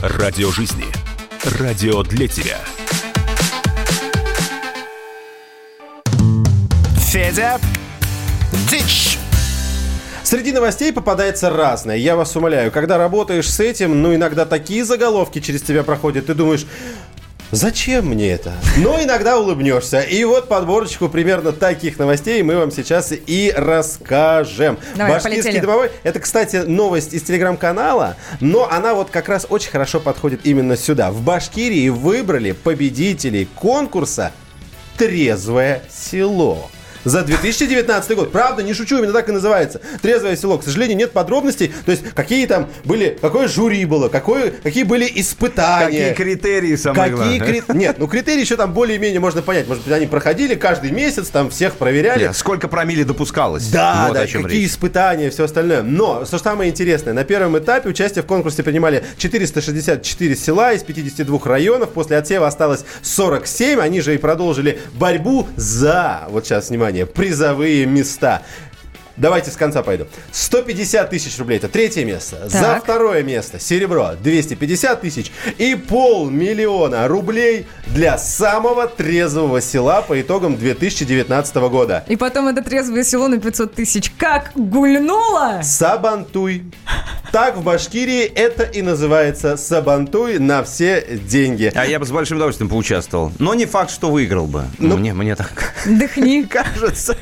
Радио 0.00 0.52
жизни. 0.52 0.84
Радио 1.58 2.04
для 2.04 2.28
тебя. 2.28 2.58
Федя, 7.00 7.58
дичь! 8.70 9.18
Среди 10.22 10.52
новостей 10.52 10.92
попадается 10.92 11.50
разное. 11.50 11.96
Я 11.96 12.14
вас 12.14 12.36
умоляю, 12.36 12.70
когда 12.70 12.96
работаешь 12.96 13.50
с 13.50 13.58
этим, 13.58 14.00
ну 14.00 14.14
иногда 14.14 14.44
такие 14.44 14.84
заголовки 14.84 15.40
через 15.40 15.62
тебя 15.62 15.82
проходят, 15.82 16.26
ты 16.26 16.34
думаешь, 16.34 16.64
Зачем 17.50 18.08
мне 18.08 18.30
это? 18.30 18.52
Но 18.76 19.02
иногда 19.02 19.38
улыбнешься. 19.38 20.00
И 20.00 20.22
вот 20.24 20.48
подборочку 20.48 21.08
примерно 21.08 21.52
таких 21.52 21.98
новостей 21.98 22.42
мы 22.42 22.56
вам 22.56 22.70
сейчас 22.70 23.12
и 23.12 23.52
расскажем. 23.56 24.78
Давай, 24.96 25.14
Башкирский 25.14 25.42
полетели. 25.42 25.60
домовой. 25.60 25.90
Это, 26.02 26.20
кстати, 26.20 26.56
новость 26.56 27.14
из 27.14 27.22
телеграм-канала, 27.22 28.16
но 28.40 28.70
она 28.70 28.92
вот 28.94 29.08
как 29.10 29.28
раз 29.28 29.46
очень 29.48 29.70
хорошо 29.70 29.98
подходит 29.98 30.40
именно 30.44 30.76
сюда. 30.76 31.10
В 31.10 31.22
Башкирии 31.22 31.88
выбрали 31.88 32.52
победителей 32.52 33.48
конкурса 33.54 34.32
«Трезвое 34.98 35.82
село». 35.90 36.70
За 37.04 37.22
2019 37.22 38.16
год. 38.16 38.32
Правда, 38.32 38.62
не 38.62 38.74
шучу, 38.74 38.98
именно 38.98 39.12
так 39.12 39.28
и 39.28 39.32
называется. 39.32 39.80
Трезвое 40.02 40.36
село. 40.36 40.58
К 40.58 40.64
сожалению, 40.64 40.96
нет 40.96 41.12
подробностей. 41.12 41.72
То 41.84 41.90
есть, 41.92 42.02
какие 42.14 42.46
там 42.46 42.68
были, 42.84 43.16
какое 43.20 43.48
жюри 43.48 43.84
было, 43.84 44.08
какое, 44.08 44.50
какие 44.50 44.82
были 44.84 45.10
испытания. 45.14 46.10
Какие 46.10 46.14
критерии 46.14 46.76
самое 46.76 47.10
Какие 47.12 47.38
главное? 47.38 47.62
кри- 47.62 47.62
Нет, 47.78 47.96
ну 47.98 48.06
критерии 48.08 48.40
еще 48.40 48.56
там 48.56 48.72
более-менее 48.72 49.20
можно 49.20 49.42
понять. 49.42 49.68
Может 49.68 49.84
быть, 49.84 49.92
они 49.92 50.06
проходили 50.06 50.54
каждый 50.54 50.90
месяц, 50.90 51.28
там 51.28 51.50
всех 51.50 51.74
проверяли. 51.74 52.24
Нет, 52.24 52.36
Сколько 52.36 52.68
промили 52.68 53.02
допускалось? 53.04 53.68
Да, 53.68 54.06
Вот 54.08 54.14
да, 54.14 54.20
какие 54.26 54.46
речь. 54.46 54.70
испытания, 54.70 55.30
все 55.30 55.44
остальное. 55.44 55.82
Но, 55.82 56.24
что 56.24 56.38
самое 56.38 56.70
интересное, 56.70 57.12
на 57.14 57.24
первом 57.24 57.56
этапе 57.58 57.88
участие 57.88 58.22
в 58.22 58.26
конкурсе 58.26 58.62
принимали 58.62 59.04
464 59.18 60.36
села 60.36 60.72
из 60.72 60.82
52 60.82 61.38
районов. 61.44 61.90
После 61.90 62.16
отсева 62.16 62.46
осталось 62.46 62.84
47. 63.02 63.80
Они 63.80 64.00
же 64.00 64.14
и 64.14 64.18
продолжили 64.18 64.80
борьбу 64.94 65.46
за, 65.56 66.24
вот 66.30 66.46
сейчас, 66.46 66.68
внимание, 66.70 66.87
призовые 67.06 67.86
места. 67.86 68.42
Давайте 69.18 69.50
с 69.50 69.56
конца 69.56 69.82
пойду. 69.82 70.06
150 70.32 71.10
тысяч 71.10 71.36
рублей 71.38 71.58
это 71.58 71.68
третье 71.68 72.04
место. 72.04 72.48
За 72.48 72.60
Так. 72.60 72.84
второе 72.84 73.22
место 73.24 73.58
серебро 73.58 74.12
250 74.22 75.00
тысяч 75.00 75.32
и 75.58 75.74
полмиллиона 75.74 77.08
рублей 77.08 77.66
для 77.88 78.16
самого 78.18 78.86
трезвого 78.86 79.60
села 79.60 80.02
по 80.02 80.20
итогам 80.20 80.56
2019 80.56 81.56
года. 81.68 82.04
И 82.06 82.16
потом 82.16 82.48
это 82.48 82.62
трезвое 82.62 83.02
село 83.02 83.26
на 83.28 83.38
500 83.40 83.74
тысяч. 83.74 84.12
Как 84.16 84.52
гульнуло! 84.54 85.60
Сабантуй. 85.64 86.64
Так 87.32 87.56
в 87.58 87.62
Башкирии 87.62 88.22
это 88.24 88.62
и 88.62 88.80
называется 88.80 89.56
Сабантуй 89.58 90.38
на 90.38 90.62
все 90.64 91.04
деньги. 91.28 91.70
А 91.74 91.84
я 91.84 91.98
бы 91.98 92.06
с 92.06 92.10
большим 92.10 92.36
удовольствием 92.38 92.70
поучаствовал. 92.70 93.32
Но 93.38 93.52
не 93.54 93.66
факт, 93.66 93.90
что 93.90 94.10
выиграл 94.10 94.46
бы. 94.46 94.64
Ну, 94.78 94.96
мне, 94.96 95.12
мне 95.12 95.34
так 95.36 95.74
Дыхни. 95.84 96.42
кажется. 96.50 97.16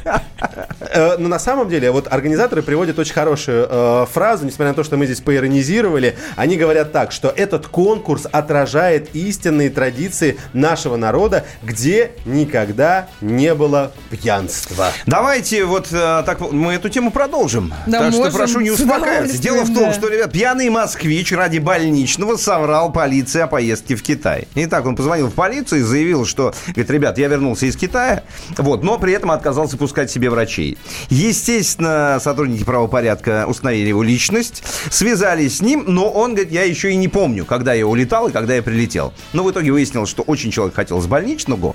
Э, 0.80 1.16
Но 1.18 1.28
на 1.28 1.38
самом 1.40 1.68
деле, 1.68 1.85
вот 1.90 2.12
организаторы 2.12 2.62
приводят 2.62 2.98
очень 2.98 3.14
хорошую 3.14 3.66
э, 3.68 4.06
фразу, 4.12 4.44
несмотря 4.44 4.68
на 4.68 4.74
то, 4.74 4.84
что 4.84 4.96
мы 4.96 5.06
здесь 5.06 5.20
поиронизировали. 5.20 6.16
Они 6.36 6.56
говорят 6.56 6.92
так, 6.92 7.12
что 7.12 7.28
этот 7.28 7.66
конкурс 7.66 8.26
отражает 8.30 9.14
истинные 9.14 9.70
традиции 9.70 10.38
нашего 10.52 10.96
народа, 10.96 11.44
где 11.62 12.12
никогда 12.24 13.08
не 13.20 13.54
было 13.54 13.92
пьянства. 14.10 14.92
Давайте 15.06 15.64
вот 15.64 15.88
э, 15.90 16.22
так 16.26 16.40
вот 16.40 16.52
мы 16.52 16.74
эту 16.74 16.88
тему 16.88 17.10
продолжим. 17.10 17.72
Да, 17.86 18.00
так 18.00 18.12
что 18.12 18.22
можем, 18.22 18.36
прошу 18.36 18.60
не 18.60 18.70
успокаиваться. 18.70 19.38
Дело 19.38 19.62
в 19.62 19.66
том, 19.66 19.86
удовольствием, 19.86 19.92
что, 19.92 20.08
ребят, 20.08 20.32
пьяный 20.32 20.68
москвич 20.70 21.32
ради 21.32 21.58
больничного 21.58 22.36
соврал 22.36 22.92
полиции 22.92 23.40
о 23.40 23.46
поездке 23.46 23.94
в 23.96 24.02
Китай. 24.02 24.48
Итак, 24.54 24.86
он 24.86 24.96
позвонил 24.96 25.28
в 25.28 25.34
полицию 25.34 25.80
и 25.80 25.84
заявил, 25.84 26.24
что, 26.24 26.54
говорит, 26.68 26.90
ребят, 26.90 27.18
я 27.18 27.28
вернулся 27.28 27.66
из 27.66 27.76
Китая, 27.76 28.24
вот, 28.56 28.82
но 28.82 28.98
при 28.98 29.12
этом 29.12 29.30
отказался 29.30 29.76
пускать 29.76 30.10
себе 30.10 30.30
врачей. 30.30 30.78
Естественно, 31.08 31.75
сотрудники 31.78 32.64
правопорядка 32.64 33.46
установили 33.46 33.88
его 33.88 34.02
личность, 34.02 34.62
связались 34.90 35.58
с 35.58 35.60
ним, 35.60 35.84
но 35.86 36.10
он 36.10 36.34
говорит, 36.34 36.52
я 36.52 36.64
еще 36.64 36.90
и 36.92 36.96
не 36.96 37.08
помню, 37.08 37.44
когда 37.44 37.72
я 37.74 37.86
улетал 37.86 38.28
и 38.28 38.32
когда 38.32 38.54
я 38.54 38.62
прилетел. 38.62 39.12
Но 39.32 39.44
в 39.44 39.50
итоге 39.50 39.72
выяснилось, 39.72 40.08
что 40.08 40.22
очень 40.22 40.50
человек 40.50 40.74
хотел 40.74 41.00
с 41.00 41.06
больничного, 41.06 41.74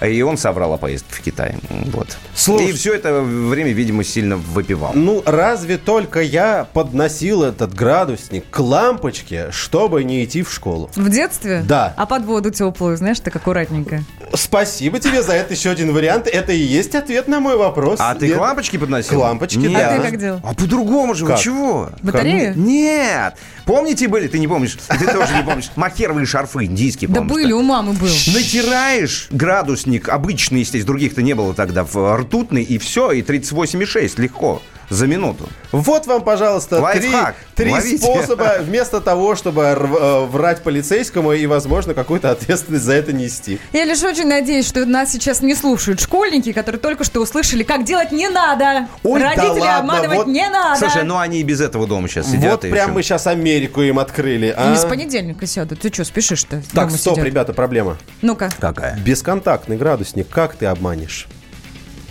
и 0.00 0.22
он 0.22 0.36
соврал 0.36 0.74
о 0.74 0.78
поездке 0.78 1.14
в 1.14 1.20
Китай. 1.20 1.56
Вот. 1.68 2.16
Слушай. 2.34 2.70
И 2.70 2.72
все 2.72 2.94
это 2.94 3.22
время, 3.22 3.72
видимо, 3.72 4.04
сильно 4.04 4.36
выпивал. 4.36 4.92
Ну, 4.94 5.22
разве 5.24 5.78
только 5.78 6.20
я 6.20 6.66
подносил 6.72 7.42
этот 7.42 7.74
градусник 7.74 8.44
к 8.50 8.58
лампочке, 8.58 9.50
чтобы 9.50 10.04
не 10.04 10.24
идти 10.24 10.42
в 10.42 10.52
школу. 10.52 10.90
В 10.94 11.08
детстве? 11.08 11.62
Да. 11.66 11.94
А 11.96 12.06
под 12.06 12.24
воду 12.24 12.50
теплую, 12.50 12.96
знаешь, 12.96 13.20
так 13.20 13.34
аккуратненько. 13.36 14.02
Спасибо 14.34 14.98
тебе 14.98 15.22
за 15.22 15.32
это 15.32 15.54
еще 15.54 15.70
один 15.70 15.92
вариант. 15.92 16.26
Это 16.26 16.52
и 16.52 16.58
есть 16.58 16.94
ответ 16.94 17.28
на 17.28 17.40
мой 17.40 17.56
вопрос. 17.56 17.98
А 18.00 18.14
ты 18.14 18.30
к 18.30 18.38
лампочке 18.38 18.78
подносил? 18.78 19.21
К 19.22 19.24
лампочке, 19.28 19.58
Нет. 19.58 19.72
да. 19.72 19.88
А 19.94 19.96
ты 19.96 20.02
как 20.10 20.18
делал? 20.20 20.40
А 20.42 20.54
по-другому 20.54 21.14
же, 21.14 21.24
вы 21.24 21.30
Как? 21.32 21.40
чего? 21.40 21.90
Батарею? 22.02 22.54
Нет. 22.58 23.34
Помните 23.64 24.08
были? 24.08 24.26
Ты 24.26 24.38
не 24.38 24.48
помнишь. 24.48 24.76
Ты 24.88 25.06
тоже 25.06 25.36
не 25.36 25.42
помнишь. 25.44 25.70
Махеровые 25.76 26.26
шарфы 26.26 26.64
индийские, 26.64 27.08
Да 27.08 27.20
по-моему, 27.20 27.34
были, 27.34 27.44
что 27.44 27.48
ли. 27.48 27.54
у 27.54 27.62
мамы 27.62 27.92
был. 27.92 28.08
Натираешь 28.34 29.28
градусник, 29.30 30.08
обычный, 30.08 30.60
естественно, 30.60 30.86
других-то 30.86 31.22
не 31.22 31.34
было 31.34 31.54
тогда, 31.54 31.84
в 31.84 32.16
ртутный, 32.16 32.62
и 32.62 32.78
все, 32.78 33.12
и 33.12 33.22
38,6 33.22 34.20
легко. 34.20 34.60
За 34.92 35.06
минуту. 35.06 35.48
Вот 35.72 36.06
вам, 36.06 36.22
пожалуйста, 36.22 36.76
три, 36.92 37.08
Лайфхак. 37.10 37.34
три 37.54 37.72
Ловите. 37.72 37.98
способа 38.04 38.56
вместо 38.60 39.00
того, 39.00 39.34
чтобы 39.34 39.62
рв- 39.62 39.98
э, 39.98 40.26
врать 40.26 40.62
полицейскому 40.62 41.32
и, 41.32 41.46
возможно, 41.46 41.94
какую-то 41.94 42.30
ответственность 42.30 42.84
за 42.84 42.92
это 42.92 43.12
нести. 43.12 43.58
Я 43.72 43.84
лишь 43.84 44.02
очень 44.02 44.26
надеюсь, 44.26 44.66
что 44.68 44.84
нас 44.84 45.10
сейчас 45.12 45.40
не 45.40 45.54
слушают 45.54 46.00
школьники, 46.00 46.52
которые 46.52 46.80
только 46.80 47.04
что 47.04 47.20
услышали, 47.20 47.62
как 47.62 47.84
делать 47.84 48.12
не 48.12 48.28
надо. 48.28 48.88
Ой, 49.02 49.20
да 49.20 49.30
Родители 49.30 49.60
ладно, 49.60 49.78
обманывать 49.78 50.18
вот- 50.18 50.26
не 50.26 50.48
надо. 50.48 50.78
Слушай, 50.78 51.04
ну 51.04 51.18
они 51.18 51.40
и 51.40 51.42
без 51.42 51.60
этого 51.60 51.86
дома 51.86 52.08
сейчас 52.08 52.30
сидят. 52.30 52.50
вот 52.50 52.60
прям 52.70 52.92
мы 52.92 53.02
сейчас 53.02 53.26
Америку 53.26 53.80
им 53.82 53.98
открыли. 53.98 54.54
а? 54.56 54.68
Они 54.68 54.76
с 54.76 54.84
понедельника 54.84 55.46
сядут. 55.46 55.80
Ты 55.80 55.92
что, 55.92 56.04
спешишь-то? 56.04 56.62
Так, 56.74 56.86
Дома 56.86 56.90
стоп, 56.98 57.14
сидят. 57.14 57.26
ребята, 57.26 57.52
проблема. 57.54 57.96
Ну-ка. 58.20 58.50
Какая? 58.60 58.98
Бесконтактный 58.98 59.76
градусник, 59.78 60.28
как 60.28 60.54
ты 60.54 60.66
обманешь? 60.66 61.26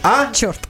А? 0.03 0.31
Черт. 0.33 0.59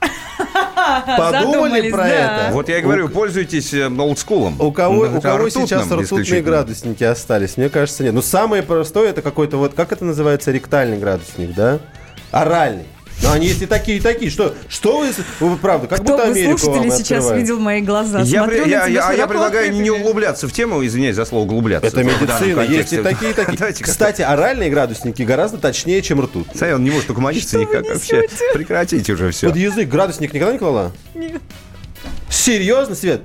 Подумали 1.16 1.90
про 1.90 2.04
да. 2.04 2.08
это? 2.08 2.52
Вот 2.52 2.68
я 2.68 2.78
и 2.78 2.82
говорю, 2.82 3.08
пользуйтесь 3.08 3.72
э, 3.74 3.88
олдскулом. 3.88 4.60
У 4.60 4.72
кого, 4.72 5.06
Да, 5.06 5.18
у 5.18 5.20
кого 5.20 5.38
ртутным 5.46 5.66
сейчас 5.66 5.90
ртутные 5.90 6.42
градусники 6.42 7.04
остались? 7.04 7.56
Мне 7.56 7.68
кажется, 7.68 8.02
нет. 8.02 8.12
Ну, 8.12 8.22
самое 8.22 8.62
простое, 8.62 9.10
это 9.10 9.22
какой-то 9.22 9.56
вот, 9.56 9.74
как 9.74 9.92
это 9.92 10.04
называется, 10.04 10.50
ректальный 10.50 10.98
градусник, 10.98 11.54
да? 11.54 11.78
Оральный. 12.30 12.86
Но 13.22 13.32
они 13.32 13.46
есть 13.46 13.62
и 13.62 13.66
такие, 13.66 13.98
и 13.98 14.00
такие. 14.00 14.30
Что, 14.30 14.54
что 14.68 14.98
вы, 14.98 15.10
вы 15.40 15.56
правда, 15.56 15.86
как 15.86 16.00
Кто 16.00 16.12
будто 16.16 16.24
Америку 16.28 16.58
слушатели 16.58 16.90
сейчас 16.90 17.30
видел 17.32 17.58
мои 17.60 17.80
глаза? 17.80 18.20
Я, 18.22 18.44
при- 18.44 18.68
я, 18.68 18.86
я- 18.86 19.12
я 19.12 19.26
предлагаю 19.26 19.72
не 19.72 19.90
углубляться 19.90 20.48
в 20.48 20.52
тему, 20.52 20.84
извиняюсь 20.84 21.16
за 21.16 21.24
слово 21.24 21.44
углубляться. 21.44 21.86
Это 21.88 22.02
медицина, 22.02 22.60
есть 22.62 22.92
и 22.92 22.98
такие, 23.02 23.30
и 23.30 23.34
такие. 23.34 23.56
Давайте 23.58 23.84
Кстати, 23.84 24.22
оральные 24.22 24.70
градусники 24.70 25.22
гораздо 25.22 25.58
точнее, 25.58 26.02
чем 26.02 26.20
ртуть. 26.20 26.46
Смотри, 26.54 26.74
он 26.74 26.84
не 26.84 26.90
может 26.90 27.10
угомониться 27.10 27.58
никак 27.58 27.84
вообще. 27.86 28.26
Прекратите 28.54 29.12
уже 29.12 29.30
все. 29.30 29.48
Под 29.48 29.56
язык 29.56 29.88
градусник 29.88 30.32
никогда 30.32 30.52
не 30.52 30.58
клала? 30.58 30.92
Нет. 31.14 31.40
Серьезно, 32.28 32.94
Свет? 32.94 33.22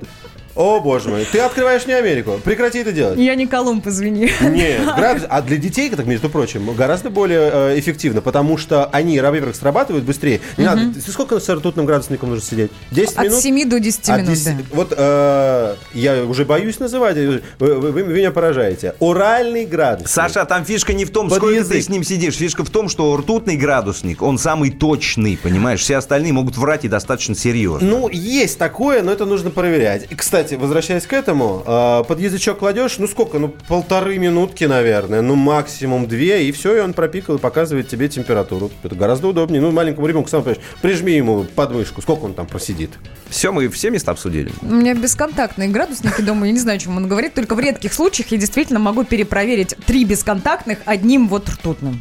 О, 0.58 0.80
боже 0.80 1.08
мой, 1.08 1.24
ты 1.30 1.38
открываешь 1.38 1.86
мне 1.86 1.94
Америку. 1.94 2.40
Прекрати 2.42 2.80
это 2.80 2.90
делать. 2.90 3.16
Я 3.16 3.36
не 3.36 3.46
Колумб, 3.46 3.86
извини. 3.86 4.28
Нет, 4.40 4.80
градус, 4.96 5.22
а 5.28 5.40
для 5.40 5.56
детей, 5.56 5.88
так 5.88 6.04
между 6.04 6.28
прочим, 6.28 6.74
гораздо 6.74 7.10
более 7.10 7.48
э, 7.52 7.78
эффективно, 7.78 8.20
потому 8.22 8.56
что 8.58 8.86
они, 8.86 9.20
во-первых, 9.20 9.54
срабатывают 9.54 10.04
быстрее. 10.04 10.40
Не 10.56 10.64
надо, 10.64 10.94
ты 10.94 11.00
сколько 11.12 11.38
с 11.38 11.48
ртутным 11.48 11.86
градусником 11.86 12.30
нужно 12.30 12.44
сидеть? 12.44 12.72
10 12.90 13.16
От 13.16 13.24
минут? 13.26 13.40
7 13.40 13.68
до 13.68 13.78
10 13.78 14.08
От 14.08 14.16
минут, 14.22 14.34
10 14.34 14.56
да. 14.56 14.62
Вот 14.72 14.94
э, 14.96 15.74
я 15.94 16.24
уже 16.24 16.44
боюсь 16.44 16.80
называть, 16.80 17.16
э, 17.16 17.40
вы, 17.60 17.74
вы- 17.74 17.92
вы 17.92 18.02
меня 18.02 18.32
поражаете. 18.32 18.94
Оральный 18.98 19.64
градусник. 19.64 20.08
Саша, 20.08 20.44
там 20.44 20.64
фишка 20.64 20.92
не 20.92 21.04
в 21.04 21.10
том, 21.10 21.28
Под 21.28 21.38
сколько 21.38 21.54
язык. 21.54 21.72
ты 21.76 21.82
с 21.82 21.88
ним 21.88 22.02
сидишь. 22.02 22.34
Фишка 22.34 22.64
в 22.64 22.70
том, 22.70 22.88
что 22.88 23.16
ртутный 23.16 23.56
градусник, 23.56 24.22
он 24.22 24.38
самый 24.38 24.72
точный, 24.72 25.38
понимаешь? 25.40 25.78
Все 25.80 25.98
остальные 25.98 26.32
могут 26.32 26.56
врать 26.56 26.84
и 26.84 26.88
достаточно 26.88 27.36
серьезно. 27.36 27.88
Ну, 27.88 28.08
есть 28.08 28.58
такое, 28.58 29.04
но 29.04 29.12
это 29.12 29.24
нужно 29.24 29.50
проверять. 29.50 30.06
И, 30.10 30.16
кстати, 30.48 30.62
возвращаясь 30.62 31.06
к 31.06 31.12
этому, 31.12 31.62
э, 31.66 32.04
под 32.08 32.20
язычок 32.20 32.60
кладешь, 32.60 32.96
ну 32.96 33.06
сколько, 33.06 33.38
ну 33.38 33.54
полторы 33.68 34.16
минутки, 34.16 34.64
наверное, 34.64 35.20
ну 35.20 35.34
максимум 35.34 36.08
две, 36.08 36.48
и 36.48 36.52
все, 36.52 36.78
и 36.78 36.80
он 36.80 36.94
пропикал 36.94 37.36
и 37.36 37.38
показывает 37.38 37.88
тебе 37.88 38.08
температуру. 38.08 38.70
Это 38.82 38.94
гораздо 38.94 39.28
удобнее. 39.28 39.60
Ну, 39.60 39.72
маленькому 39.72 40.06
ребенку, 40.06 40.30
сам 40.30 40.42
понимаешь, 40.42 40.64
прижми 40.80 41.12
ему 41.12 41.44
подмышку, 41.44 42.00
сколько 42.00 42.24
он 42.24 42.32
там 42.32 42.46
просидит. 42.46 42.92
Все, 43.28 43.52
мы 43.52 43.68
все 43.68 43.90
места 43.90 44.12
обсудили. 44.12 44.50
У 44.62 44.72
меня 44.72 44.94
бесконтактные 44.94 45.68
градусники 45.68 46.22
дома, 46.22 46.46
я 46.46 46.52
не 46.52 46.60
знаю, 46.60 46.76
о 46.76 46.80
чем 46.80 46.96
он 46.96 47.08
говорит, 47.08 47.34
только 47.34 47.54
в 47.54 47.60
редких 47.60 47.92
случаях 47.92 48.28
я 48.28 48.38
действительно 48.38 48.78
могу 48.78 49.04
перепроверить 49.04 49.76
три 49.84 50.06
бесконтактных 50.06 50.78
одним 50.86 51.28
вот 51.28 51.46
ртутным. 51.46 52.00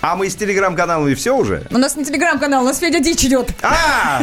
А 0.00 0.16
мы 0.16 0.30
с 0.30 0.34
телеграм-каналами 0.34 1.12
все 1.12 1.36
уже? 1.36 1.66
У 1.70 1.76
нас 1.76 1.94
не 1.94 2.06
телеграм-канал, 2.06 2.62
у 2.62 2.66
нас 2.66 2.78
Федя 2.78 3.00
Дичь 3.00 3.26
идет. 3.26 3.50
А! 3.60 4.22